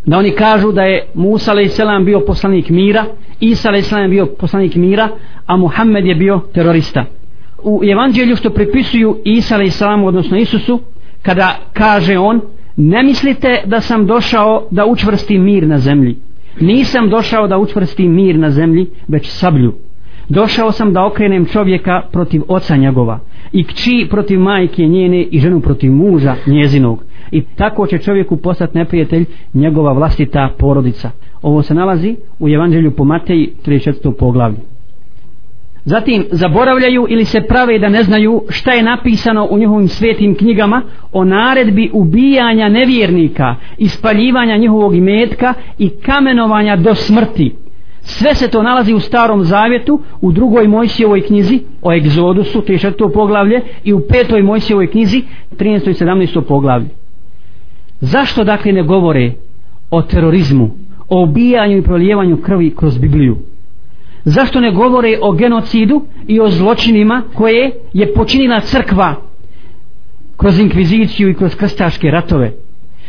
da 0.07 0.19
oni 0.19 0.31
kažu 0.31 0.73
da 0.73 0.83
je 0.83 1.07
Musa 1.15 1.53
a.s. 1.53 1.81
bio 2.05 2.21
poslanik 2.21 2.69
mira 2.69 3.05
Isa 3.41 3.71
a.s. 3.71 3.93
bio 4.11 4.27
poslanik 4.27 4.75
mira 4.75 5.09
a 5.47 5.57
Muhammed 5.57 6.07
je 6.07 6.15
bio 6.15 6.41
terorista 6.55 7.05
u 7.63 7.81
evanđelju 7.85 8.37
što 8.37 8.51
pripisuju 8.51 9.19
Isa 9.25 9.57
a.s. 9.57 9.83
odnosno 9.83 10.37
Isusu 10.37 10.81
kada 11.23 11.59
kaže 11.73 12.19
on 12.19 12.41
ne 12.77 13.03
mislite 13.03 13.63
da 13.65 13.81
sam 13.81 14.07
došao 14.07 14.67
da 14.71 14.87
učvrstim 14.87 15.45
mir 15.45 15.67
na 15.67 15.79
zemlji 15.79 16.17
nisam 16.61 17.11
došao 17.11 17.49
da 17.49 17.59
učvrstim 17.59 18.15
mir 18.15 18.39
na 18.39 18.51
zemlji 18.51 18.87
već 19.09 19.29
sablju 19.29 19.75
došao 20.29 20.73
sam 20.73 20.93
da 20.93 21.07
okrenem 21.07 21.45
čovjeka 21.45 22.03
protiv 22.13 22.43
oca 22.49 22.77
njegova 22.77 23.19
i 23.53 23.65
kći 23.65 24.07
protiv 24.11 24.41
majke 24.41 24.87
njene 24.87 25.23
i 25.23 25.39
ženu 25.39 25.61
protiv 25.61 25.93
muža 25.93 26.35
njezinog 26.47 27.05
i 27.31 27.43
tako 27.43 27.87
će 27.87 27.99
čovjeku 27.99 28.37
postati 28.37 28.79
neprijatelj 28.79 29.25
njegova 29.55 29.93
vlastita 29.93 30.51
porodica 30.59 31.11
ovo 31.43 31.63
se 31.63 31.75
nalazi 31.75 32.17
u 32.39 32.49
evanđelju 32.49 32.91
po 32.91 33.05
Mateji 33.05 33.53
34. 33.67 34.13
poglavlju 34.19 34.59
Zatim 35.85 36.25
zaboravljaju 36.31 37.07
ili 37.09 37.25
se 37.25 37.41
prave 37.41 37.79
da 37.79 37.89
ne 37.89 38.03
znaju 38.03 38.43
šta 38.49 38.73
je 38.73 38.83
napisano 38.83 39.49
u 39.51 39.59
njihovim 39.59 39.89
svetim 39.89 40.35
knjigama 40.35 40.83
o 41.13 41.25
naredbi 41.25 41.91
ubijanja 41.93 42.69
nevjernika, 42.69 43.57
ispaljivanja 43.79 44.57
njihovog 44.57 44.97
imetka 44.97 45.55
i 45.79 45.89
kamenovanja 45.89 46.77
do 46.77 46.95
smrti. 46.95 47.55
Sve 48.09 48.35
se 48.35 48.49
to 48.49 48.63
nalazi 48.63 48.95
u 48.95 49.01
starom 49.01 49.45
zavjetu, 49.45 50.01
u 50.21 50.33
drugoj 50.33 50.69
Mojsijevoj 50.69 51.21
knjizi 51.21 51.61
o 51.83 51.93
egzodusu, 51.93 52.61
34. 52.61 53.13
poglavlje, 53.15 53.61
i 53.85 53.93
u 53.93 54.01
petoj 54.09 54.43
Mojsijevoj 54.43 54.91
knjizi, 54.91 55.23
13. 55.53 55.91
i 55.91 55.95
17. 55.95 56.41
poglavlje. 56.49 56.89
Zašto 58.01 58.45
dakle 58.45 58.73
ne 58.73 58.83
govore 58.83 59.33
o 59.91 60.03
terorizmu, 60.03 60.71
o 61.09 61.23
ubijanju 61.23 61.79
i 61.79 61.83
prolijevanju 61.83 62.37
krvi 62.37 62.75
kroz 62.77 62.99
Bibliju? 62.99 63.37
zašto 64.25 64.61
ne 64.61 64.71
govore 64.71 65.19
o 65.23 65.33
genocidu 65.33 66.03
i 66.27 66.41
o 66.41 66.51
zločinima 66.51 67.23
koje 67.35 67.71
je 67.93 68.15
počinila 68.15 68.61
crkva 68.61 69.15
kroz 70.37 70.59
inkviziciju 70.59 71.31
i 71.31 71.35
kroz 71.35 71.55
krstaške 71.55 72.11
ratove 72.11 72.53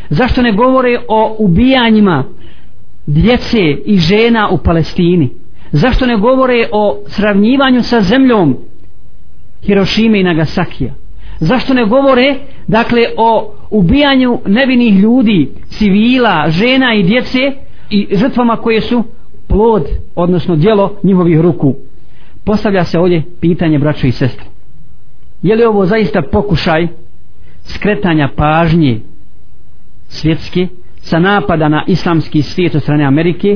zašto 0.09 0.41
ne 0.41 0.51
govore 0.51 0.99
o 1.07 1.35
ubijanjima 1.39 2.23
djece 3.05 3.61
i 3.85 3.97
žena 3.97 4.49
u 4.51 4.57
Palestini 4.57 5.29
zašto 5.71 6.05
ne 6.05 6.17
govore 6.17 6.67
o 6.71 7.03
sravnjivanju 7.07 7.83
sa 7.83 8.01
zemljom 8.01 8.57
Hirošime 9.65 10.19
i 10.19 10.23
Nagasakija 10.23 10.93
zašto 11.39 11.73
ne 11.73 11.85
govore 11.85 12.35
dakle 12.67 13.01
o 13.17 13.53
ubijanju 13.69 14.39
nevinih 14.45 14.99
ljudi 14.99 15.51
civila, 15.67 16.49
žena 16.49 16.93
i 16.93 17.03
djece 17.03 17.39
i 17.89 18.07
žrtvama 18.11 18.55
koje 18.55 18.81
su 18.81 19.03
plod, 19.47 19.83
odnosno 20.15 20.55
djelo 20.55 20.95
njihovih 21.03 21.39
ruku. 21.39 21.75
Postavlja 22.43 22.83
se 22.83 22.99
ovdje 22.99 23.23
pitanje 23.39 23.79
braćo 23.79 24.07
i 24.07 24.11
sestre. 24.11 24.45
Je 25.41 25.55
li 25.55 25.63
ovo 25.63 25.85
zaista 25.85 26.21
pokušaj 26.31 26.87
skretanja 27.63 28.29
pažnje 28.35 28.99
svjetske 30.07 30.67
sa 31.01 31.19
napada 31.19 31.69
na 31.69 31.83
islamski 31.87 32.41
svijet 32.41 32.75
od 32.75 32.81
strane 32.81 33.05
Amerike. 33.05 33.55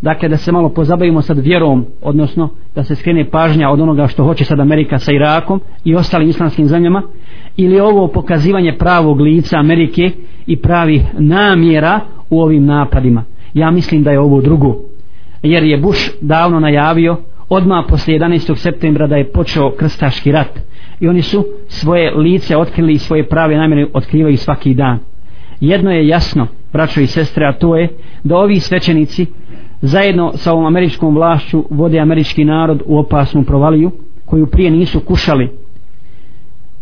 Dakle 0.00 0.28
da 0.28 0.36
se 0.36 0.52
malo 0.52 0.68
pozabavimo 0.68 1.22
sad 1.22 1.38
vjerom 1.38 1.86
odnosno 2.02 2.48
da 2.74 2.84
se 2.84 2.94
skrene 2.94 3.30
pažnja 3.30 3.70
od 3.70 3.80
onoga 3.80 4.06
što 4.06 4.24
hoće 4.24 4.44
sad 4.44 4.60
Amerika 4.60 4.98
sa 4.98 5.12
Irakom 5.12 5.60
i 5.84 5.94
ostalim 5.94 6.28
islamskim 6.28 6.66
zemljama. 6.66 7.02
Ili 7.56 7.80
ovo 7.80 8.08
pokazivanje 8.08 8.76
pravog 8.78 9.20
lica 9.20 9.58
Amerike 9.58 10.10
i 10.46 10.56
pravi 10.56 11.02
namjera 11.18 12.00
u 12.30 12.40
ovim 12.40 12.64
napadima. 12.64 13.24
Ja 13.54 13.70
mislim 13.70 14.02
da 14.02 14.10
je 14.10 14.20
ovo 14.20 14.40
drugo. 14.40 14.76
Jer 15.42 15.62
je 15.62 15.78
Bush 15.78 16.10
davno 16.20 16.60
najavio 16.60 17.16
odmah 17.48 17.84
posle 17.88 18.14
11. 18.14 18.56
septembra 18.56 19.06
da 19.06 19.16
je 19.16 19.32
počeo 19.32 19.70
krstaški 19.70 20.32
rat. 20.32 20.60
I 21.00 21.08
oni 21.08 21.22
su 21.22 21.44
svoje 21.68 22.14
lice 22.14 22.56
otkrili 22.56 22.92
i 22.92 22.98
svoje 22.98 23.28
prave 23.28 23.56
namjere 23.56 23.86
otkrivaju 23.92 24.36
svaki 24.36 24.74
dan. 24.74 24.98
Jedno 25.60 25.90
je 25.90 26.08
jasno 26.08 26.46
braćo 26.74 27.00
i 27.00 27.06
sestre 27.06 27.46
a 27.46 27.52
to 27.52 27.76
je 27.76 27.88
da 28.24 28.36
ovi 28.36 28.60
svećenici 28.60 29.26
zajedno 29.80 30.32
sa 30.34 30.52
ovom 30.52 30.66
američkom 30.66 31.14
vlašću 31.14 31.64
vode 31.70 31.98
američki 31.98 32.44
narod 32.44 32.82
u 32.86 32.98
opasnu 32.98 33.44
provaliju 33.44 33.90
koju 34.24 34.46
prije 34.46 34.70
nisu 34.70 35.00
kušali. 35.00 35.48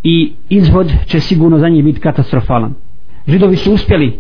I 0.03 0.33
izvod 0.49 0.93
će 1.07 1.21
sigurno 1.21 1.59
za 1.59 1.69
njih 1.69 1.85
biti 1.85 2.01
katastrofalan. 2.01 2.75
Židovi 3.29 3.57
su 3.57 3.73
uspjeli 3.73 4.19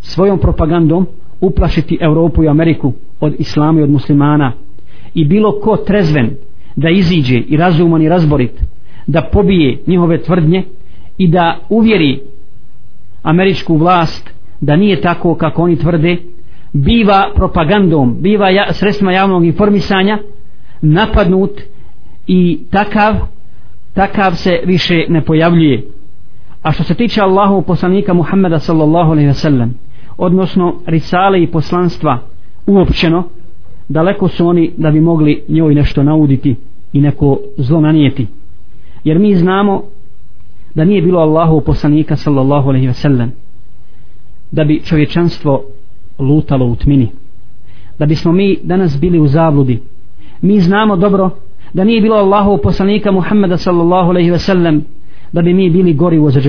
svojom 0.00 0.38
propagandom 0.38 1.06
uplašiti 1.40 1.98
Europu 2.00 2.44
i 2.44 2.48
Ameriku 2.48 2.92
od 3.20 3.34
islama 3.38 3.80
i 3.80 3.82
od 3.82 3.90
muslimana. 3.90 4.52
I 5.14 5.24
bilo 5.24 5.60
ko 5.60 5.76
trezven 5.76 6.30
da 6.76 6.90
iziđe 6.90 7.38
i 7.38 7.56
razuman 7.56 8.02
i 8.02 8.08
razborit 8.08 8.62
da 9.06 9.28
pobije 9.32 9.78
njihove 9.86 10.18
tvrdnje 10.18 10.64
i 11.18 11.28
da 11.28 11.58
uvjeri 11.68 12.20
američku 13.22 13.76
vlast 13.76 14.34
da 14.60 14.76
nije 14.76 15.00
tako 15.00 15.34
kako 15.34 15.62
oni 15.62 15.76
tvrde 15.76 16.16
biva 16.72 17.30
propagandom 17.34 18.16
biva 18.20 18.50
ja, 18.50 18.72
sredstvima 18.72 19.12
javnog 19.12 19.44
informisanja 19.44 20.18
napadnut 20.82 21.60
i 22.26 22.60
takav 22.70 23.14
takav 23.94 24.34
se 24.34 24.60
više 24.64 25.06
ne 25.08 25.20
pojavljuje. 25.24 25.84
A 26.62 26.72
što 26.72 26.84
se 26.84 26.94
tiče 26.94 27.20
Allahu 27.20 27.62
poslanika 27.62 28.14
Muhammeda 28.14 28.58
sallallahu 28.58 29.10
alaihi 29.10 29.26
ve 29.26 29.34
sellem 29.34 29.74
odnosno 30.16 30.74
risale 30.86 31.42
i 31.42 31.46
poslanstva 31.46 32.18
uopćeno 32.66 33.24
daleko 33.88 34.28
su 34.28 34.46
oni 34.46 34.72
da 34.76 34.90
bi 34.90 35.00
mogli 35.00 35.44
njoj 35.48 35.74
nešto 35.74 36.02
nauditi 36.02 36.56
i 36.92 37.00
neko 37.00 37.38
zlo 37.56 37.80
nanijeti. 37.80 38.26
Jer 39.04 39.18
mi 39.18 39.34
znamo 39.34 39.82
da 40.74 40.84
nije 40.84 41.02
bilo 41.02 41.20
Allahu 41.20 41.60
poslanika 41.60 42.16
sallallahu 42.16 42.68
alaihi 42.68 42.86
ve 42.86 42.92
sellem 42.92 43.32
da 44.54 44.64
bi 44.64 44.80
čovječanstvo 44.84 45.64
lutalo 46.18 46.66
u 46.66 46.76
tmini. 46.76 47.08
Da 47.98 48.06
bismo 48.06 48.32
mi 48.32 48.58
danas 48.62 49.00
bili 49.00 49.18
u 49.20 49.26
zabludi. 49.26 49.80
Mi 50.40 50.60
znamo 50.60 50.96
dobro 50.96 51.30
da 51.72 51.84
nije 51.84 52.00
bilo 52.00 52.16
Allahu 52.16 52.58
poslanika 52.62 53.12
Muhammeda 53.12 53.56
sallallahu 53.56 54.10
alaihi 54.10 54.30
ve 54.30 54.38
sellem 54.38 54.84
da 55.32 55.42
bi 55.42 55.54
mi 55.54 55.70
bili 55.70 55.94
gori 55.94 56.18
u 56.18 56.30
za 56.30 56.40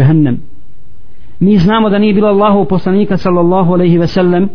mi 1.40 1.58
znamo 1.58 1.90
da 1.90 2.00
nije 2.00 2.14
bilo 2.14 2.28
Allahu 2.28 2.66
poslanika 2.66 3.18
sallallahu 3.18 3.74
alaihi 3.74 3.98
ve 3.98 4.08
sellem 4.08 4.50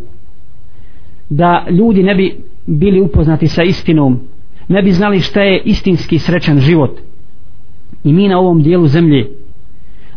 da 1.31 1.67
ljudi 1.71 2.03
ne 2.03 2.15
bi 2.15 2.37
bili 2.67 3.01
upoznati 3.01 3.47
sa 3.47 3.63
istinom 3.63 4.21
ne 4.69 4.83
bi 4.83 4.93
znali 4.93 5.21
šta 5.21 5.43
je 5.43 5.63
istinski 5.65 6.19
srećan 6.19 6.61
život. 6.61 7.01
I 8.05 8.13
mi 8.13 8.29
na 8.29 8.39
ovom 8.39 8.63
dijelu 8.63 8.87
zemlje 8.87 9.29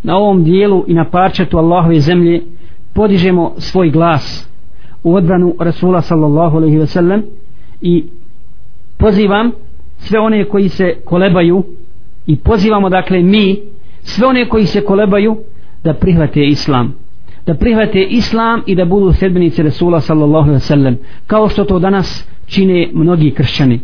na 0.04 0.18
ovom 0.18 0.44
dijelu 0.44 0.86
i 0.88 0.94
na 0.94 1.10
parčetu 1.10 1.58
Allahove 1.58 2.00
zemlje 2.00 2.42
podižemo 2.94 3.54
svoj 3.58 3.90
glas 3.90 4.50
u 5.04 5.16
odbranu 5.16 5.56
Rasula 5.60 6.02
sallallahu 6.02 6.58
alaihi 6.58 6.78
ve 6.78 6.86
sellem 6.86 7.24
i 7.82 8.06
pozivam 8.98 9.52
sve 9.98 10.20
one 10.20 10.46
koji 10.46 10.70
se 10.70 10.96
kolebaju 11.06 11.64
i 12.28 12.36
pozivamo 12.36 12.90
dakle 12.90 13.24
mi 13.24 13.60
sve 14.02 14.28
one 14.28 14.50
koji 14.50 14.66
se 14.66 14.82
kolebaju 14.82 15.38
da 15.84 15.94
prihvate 15.94 16.46
islam. 16.46 16.96
Da 17.46 17.54
prihvate 17.54 18.04
islam 18.04 18.62
i 18.66 18.76
da 18.76 18.86
budu 18.86 19.14
sedbenici 19.14 19.64
Rasula 19.64 20.02
sallallahu 20.02 20.44
alaihi 20.44 20.54
ve 20.54 20.60
sellem 20.60 20.98
kao 21.28 21.50
što 21.50 21.64
to 21.64 21.80
danas 21.80 22.30
čine 22.46 22.90
mnogi 22.94 23.32
kršćani. 23.32 23.80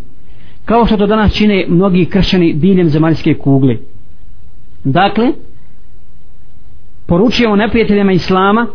Kao 0.65 0.85
što 0.85 0.97
to 0.97 1.07
danas 1.07 1.33
čine 1.33 1.65
mnogi 1.69 2.05
kršćani 2.05 2.53
diljem 2.53 2.89
zemaljske 2.89 3.33
kugle. 3.33 3.77
Dakle 4.83 5.31
poručujemo 7.07 7.55
neprijateljima 7.55 8.11
islama 8.11 8.67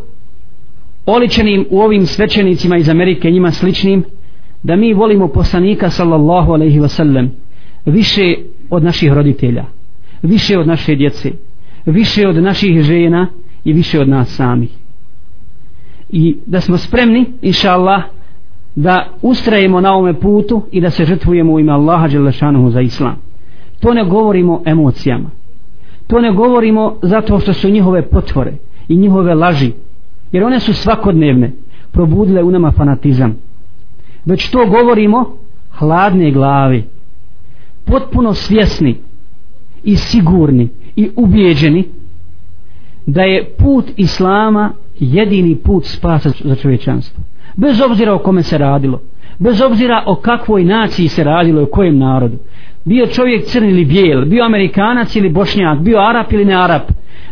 oličenim 1.07 1.67
u 1.71 1.81
ovim 1.81 2.07
svećenicima 2.07 2.77
iz 2.77 2.89
Amerike 2.89 3.31
njima 3.31 3.51
sličnim 3.51 4.05
da 4.63 4.77
mi 4.77 4.95
volimo 4.95 5.29
poslanika 5.29 5.91
sallallahu 5.91 6.53
alaihi 6.53 6.81
wasallam 6.81 7.29
više 7.87 8.35
od 8.71 8.85
naših 8.85 9.13
roditelja 9.13 9.65
više 10.23 10.59
od 10.59 10.67
naše 10.67 10.95
djece 10.95 11.31
više 11.87 12.29
od 12.29 12.37
naših 12.37 12.83
žena 12.83 13.27
i 13.65 13.73
više 13.73 14.01
od 14.01 14.09
nas 14.09 14.29
samih. 14.29 14.71
I 16.09 16.37
da 16.47 16.61
smo 16.61 16.77
spremni 16.77 17.27
inša 17.43 17.73
Allah 17.73 18.03
da 18.75 19.09
ustrajemo 19.23 19.81
na 19.81 19.93
ovome 19.93 20.21
putu 20.21 20.63
i 20.73 20.81
da 20.81 20.91
se 20.91 21.05
žrtvujemo 21.05 21.53
u 21.53 21.61
ime 21.61 21.73
Allaha 21.73 22.09
Đelešanuhu 22.09 22.71
za 22.71 22.81
Islam. 22.81 23.17
To 23.81 23.95
ne 23.95 24.05
govorimo 24.05 24.63
emocijama. 24.67 25.31
To 26.07 26.21
ne 26.21 26.33
govorimo 26.33 26.97
zato 27.03 27.41
što 27.41 27.53
su 27.53 27.71
njihove 27.71 28.03
potvore 28.03 28.53
i 28.89 28.97
njihove 28.97 29.35
laži 29.35 29.73
jer 30.35 30.45
one 30.45 30.61
su 30.61 30.73
svakodnevne 30.73 31.53
probudile 31.93 32.43
u 32.43 32.51
nama 32.51 32.71
fanatizam. 32.71 33.37
Već 34.25 34.51
to 34.51 34.67
govorimo 34.67 35.37
hladne 35.71 36.31
glave 36.31 36.83
potpuno 37.85 38.35
svjesni 38.35 38.97
i 39.85 39.97
sigurni 39.97 40.69
i 40.97 41.11
ubijeđeni 41.17 41.85
da 43.07 43.23
je 43.23 43.51
put 43.59 43.85
Islama 43.97 44.73
jedini 44.99 45.57
put 45.57 45.85
spasa 45.85 46.31
za 46.45 46.55
čovječanstvo. 46.55 47.25
Bez 47.57 47.81
obzira 47.81 48.15
o 48.15 48.19
kome 48.19 48.43
se 48.43 48.59
radilo 48.59 49.01
bez 49.39 49.61
obzira 49.61 50.03
o 50.07 50.15
kakvoj 50.15 50.65
naciji 50.65 51.09
se 51.09 51.25
radilo 51.25 51.61
i 51.61 51.65
o 51.65 51.67
kojem 51.67 51.99
narodu. 51.99 52.37
Bio 52.85 53.07
čovjek 53.07 53.45
crni 53.45 53.71
ili 53.71 53.85
bijel 53.85 54.25
bio 54.25 54.45
amerikanac 54.45 55.17
ili 55.17 55.29
bošnjak 55.29 55.79
bio 55.79 55.99
arap 55.99 56.33
ili 56.33 56.45
ne 56.45 56.55
arap 56.55 56.83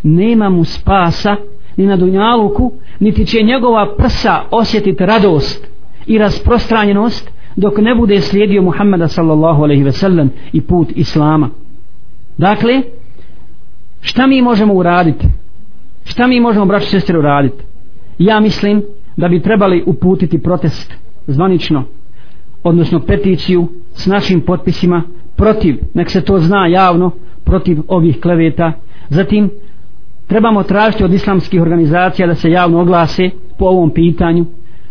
nema 0.03 0.49
mu 0.49 0.65
spasa 0.65 1.37
ni 1.77 1.87
na 1.87 1.97
dunjaluku 1.97 2.73
niti 3.01 3.27
će 3.27 3.43
njegova 3.43 3.95
prsa 3.99 4.41
osjetiti 4.51 5.07
radost 5.07 5.69
i 6.07 6.19
rasprostranjenost 6.19 7.31
dok 7.57 7.79
ne 7.79 7.95
bude 7.95 8.21
slijedio 8.21 8.63
Muhammeda 8.63 9.09
sallallahu 9.09 9.63
alaihi 9.63 9.83
ve 9.83 9.93
sellem 9.93 10.31
i 10.53 10.61
put 10.61 10.89
Islama. 10.95 11.49
Dakle 12.39 12.83
šta 14.01 14.27
mi 14.27 14.43
možemo 14.43 14.75
uraditi? 14.75 15.27
Šta 16.05 16.27
mi 16.27 16.41
možemo 16.41 16.67
braći 16.67 16.89
sestri 16.89 17.19
uraditi 17.19 17.65
ja 18.19 18.41
mislim 18.41 18.83
da 19.17 19.29
bi 19.29 19.43
trebali 19.43 19.83
uputiti 19.87 20.43
protest 20.43 20.95
zvanično 21.27 21.85
odnosno 22.63 23.01
peticiju 23.01 23.69
s 23.95 24.07
našim 24.07 24.41
potpisima 24.41 25.03
protiv, 25.37 25.77
nek 25.95 26.11
se 26.11 26.21
to 26.21 26.39
zna 26.39 26.67
javno 26.67 27.11
protiv 27.45 27.79
ovih 27.89 28.21
kleveta. 28.21 28.73
Zatim 29.09 29.51
trebamo 30.33 30.63
tražiti 30.63 31.05
od 31.05 31.13
islamskih 31.13 31.63
organizacija 31.63 32.27
da 32.27 32.35
se 32.35 32.51
javno 32.51 32.81
oglase 32.81 33.31
po 33.59 33.65
ovom 33.65 33.91
pitanju. 33.91 34.47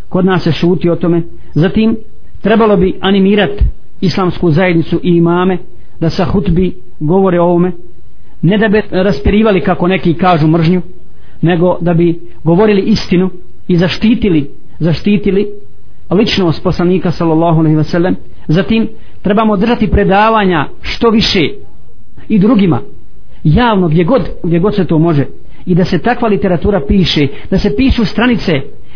Kod 0.09 0.25
nas 0.25 0.43
se 0.43 0.51
šuti 0.51 0.89
o 0.89 0.95
tome. 0.95 1.23
Zatim 1.53 1.97
trebalo 2.41 2.77
bi 2.77 2.97
animirati 3.01 3.63
islamsku 4.01 4.51
zajednicu 4.51 4.99
i 5.03 5.09
imame 5.09 5.57
da 5.99 6.09
sa 6.09 6.25
hutbi 6.25 6.75
govore 6.99 7.39
o 7.39 7.43
ovome. 7.45 7.71
Ne 8.41 8.57
da 8.57 8.67
bi 8.67 8.81
raspirivali 8.91 9.61
kako 9.61 9.87
neki 9.87 10.13
kažu 10.13 10.47
mržnju 10.47 10.81
nego 11.41 11.77
da 11.81 11.93
bi 11.93 12.19
govorili 12.43 12.81
istinu 12.81 13.29
i 13.67 13.75
zaštitili 13.75 14.49
zaštitili 14.79 15.47
ličnost 16.11 16.63
poslanika 16.63 17.11
sallallahu 17.11 17.59
alejhi 17.59 17.77
ve 17.77 17.83
sellem 17.83 18.15
zatim 18.47 18.89
trebamo 19.21 19.57
držati 19.57 19.87
predavanja 19.87 20.69
što 20.81 21.09
više 21.09 21.39
i 22.29 22.39
drugima 22.39 22.81
javno 23.43 23.87
gdje 23.87 24.03
god, 24.03 24.29
gdje 24.43 24.59
god 24.59 24.75
se 24.75 24.85
to 24.85 24.99
može. 24.99 25.25
I 25.65 25.75
da 25.75 25.85
se 25.85 25.99
takva 25.99 26.27
literatura 26.27 26.81
piše 26.87 27.27
da 27.49 27.57
se 27.57 27.75
pišu 27.75 28.05
stranice 28.05 28.51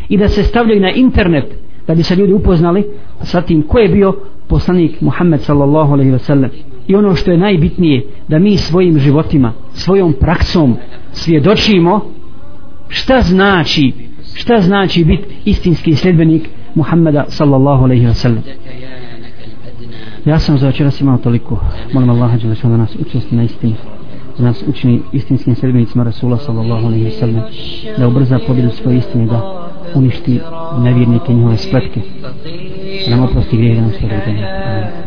i 0.10 0.17
da 0.17 0.27
se 0.27 0.43
stavljaju 0.43 0.81
na 0.81 0.91
internet 0.91 1.45
da 1.88 1.95
bi 1.95 2.03
se 2.03 2.15
ljudi 2.15 2.34
upoznali 2.34 2.86
sa 3.21 3.41
tim 3.41 3.62
ko 3.62 3.79
je 3.79 3.89
bio 3.89 4.15
poslanik 4.47 5.01
Muhammed 5.01 5.41
sallallahu 5.41 5.93
alejhi 5.93 6.12
ve 6.12 6.19
sellem 6.19 6.49
i 6.88 6.95
ono 6.95 7.15
što 7.15 7.31
je 7.31 7.38
najbitnije 7.38 8.05
da 8.27 8.39
mi 8.39 8.58
svojim 8.58 8.99
životima 8.99 9.53
svojom 9.73 10.13
praksom 10.13 10.75
svjedočimo 11.12 12.01
šta 12.88 13.21
znači 13.21 13.91
šta 14.36 14.62
znači 14.62 15.03
biti 15.03 15.23
istinski 15.45 15.95
sljedbenik 15.95 16.49
Muhammeda 16.75 17.25
sallallahu 17.27 17.84
alaihi 17.84 18.05
wa 18.05 18.13
sallam. 18.13 18.43
Ja 20.25 20.39
sam 20.39 20.58
za 20.58 20.67
večeras 20.67 21.01
imao 21.01 21.17
toliko. 21.17 21.60
Molim 21.93 22.10
Allaha 22.10 22.38
da 22.63 22.77
nas 22.77 22.95
učesti 22.95 23.36
na 23.36 23.43
istini 23.43 23.75
da 24.38 24.43
nas 24.43 24.63
učini 24.67 25.02
istinskim 25.13 25.56
sredbenicima 25.56 26.04
Rasula 26.04 26.38
sallallahu 26.38 26.88
alaihi 26.88 27.06
wa 27.06 27.19
sallam 27.19 27.43
da 27.98 28.08
ubrza 28.08 28.39
pobjedu 28.48 28.69
svoje 28.69 28.98
istine 28.98 29.26
da 29.26 29.67
uništi 29.95 30.39
nevjernike 30.80 31.34
njihove 31.34 31.58
spletke. 31.58 32.02
Da 33.10 33.15
nam 33.15 33.24
oprosti 33.24 33.58
grijeh 33.58 33.76
da 33.76 33.82
nas 33.82 33.93
pobjedu 34.02 35.04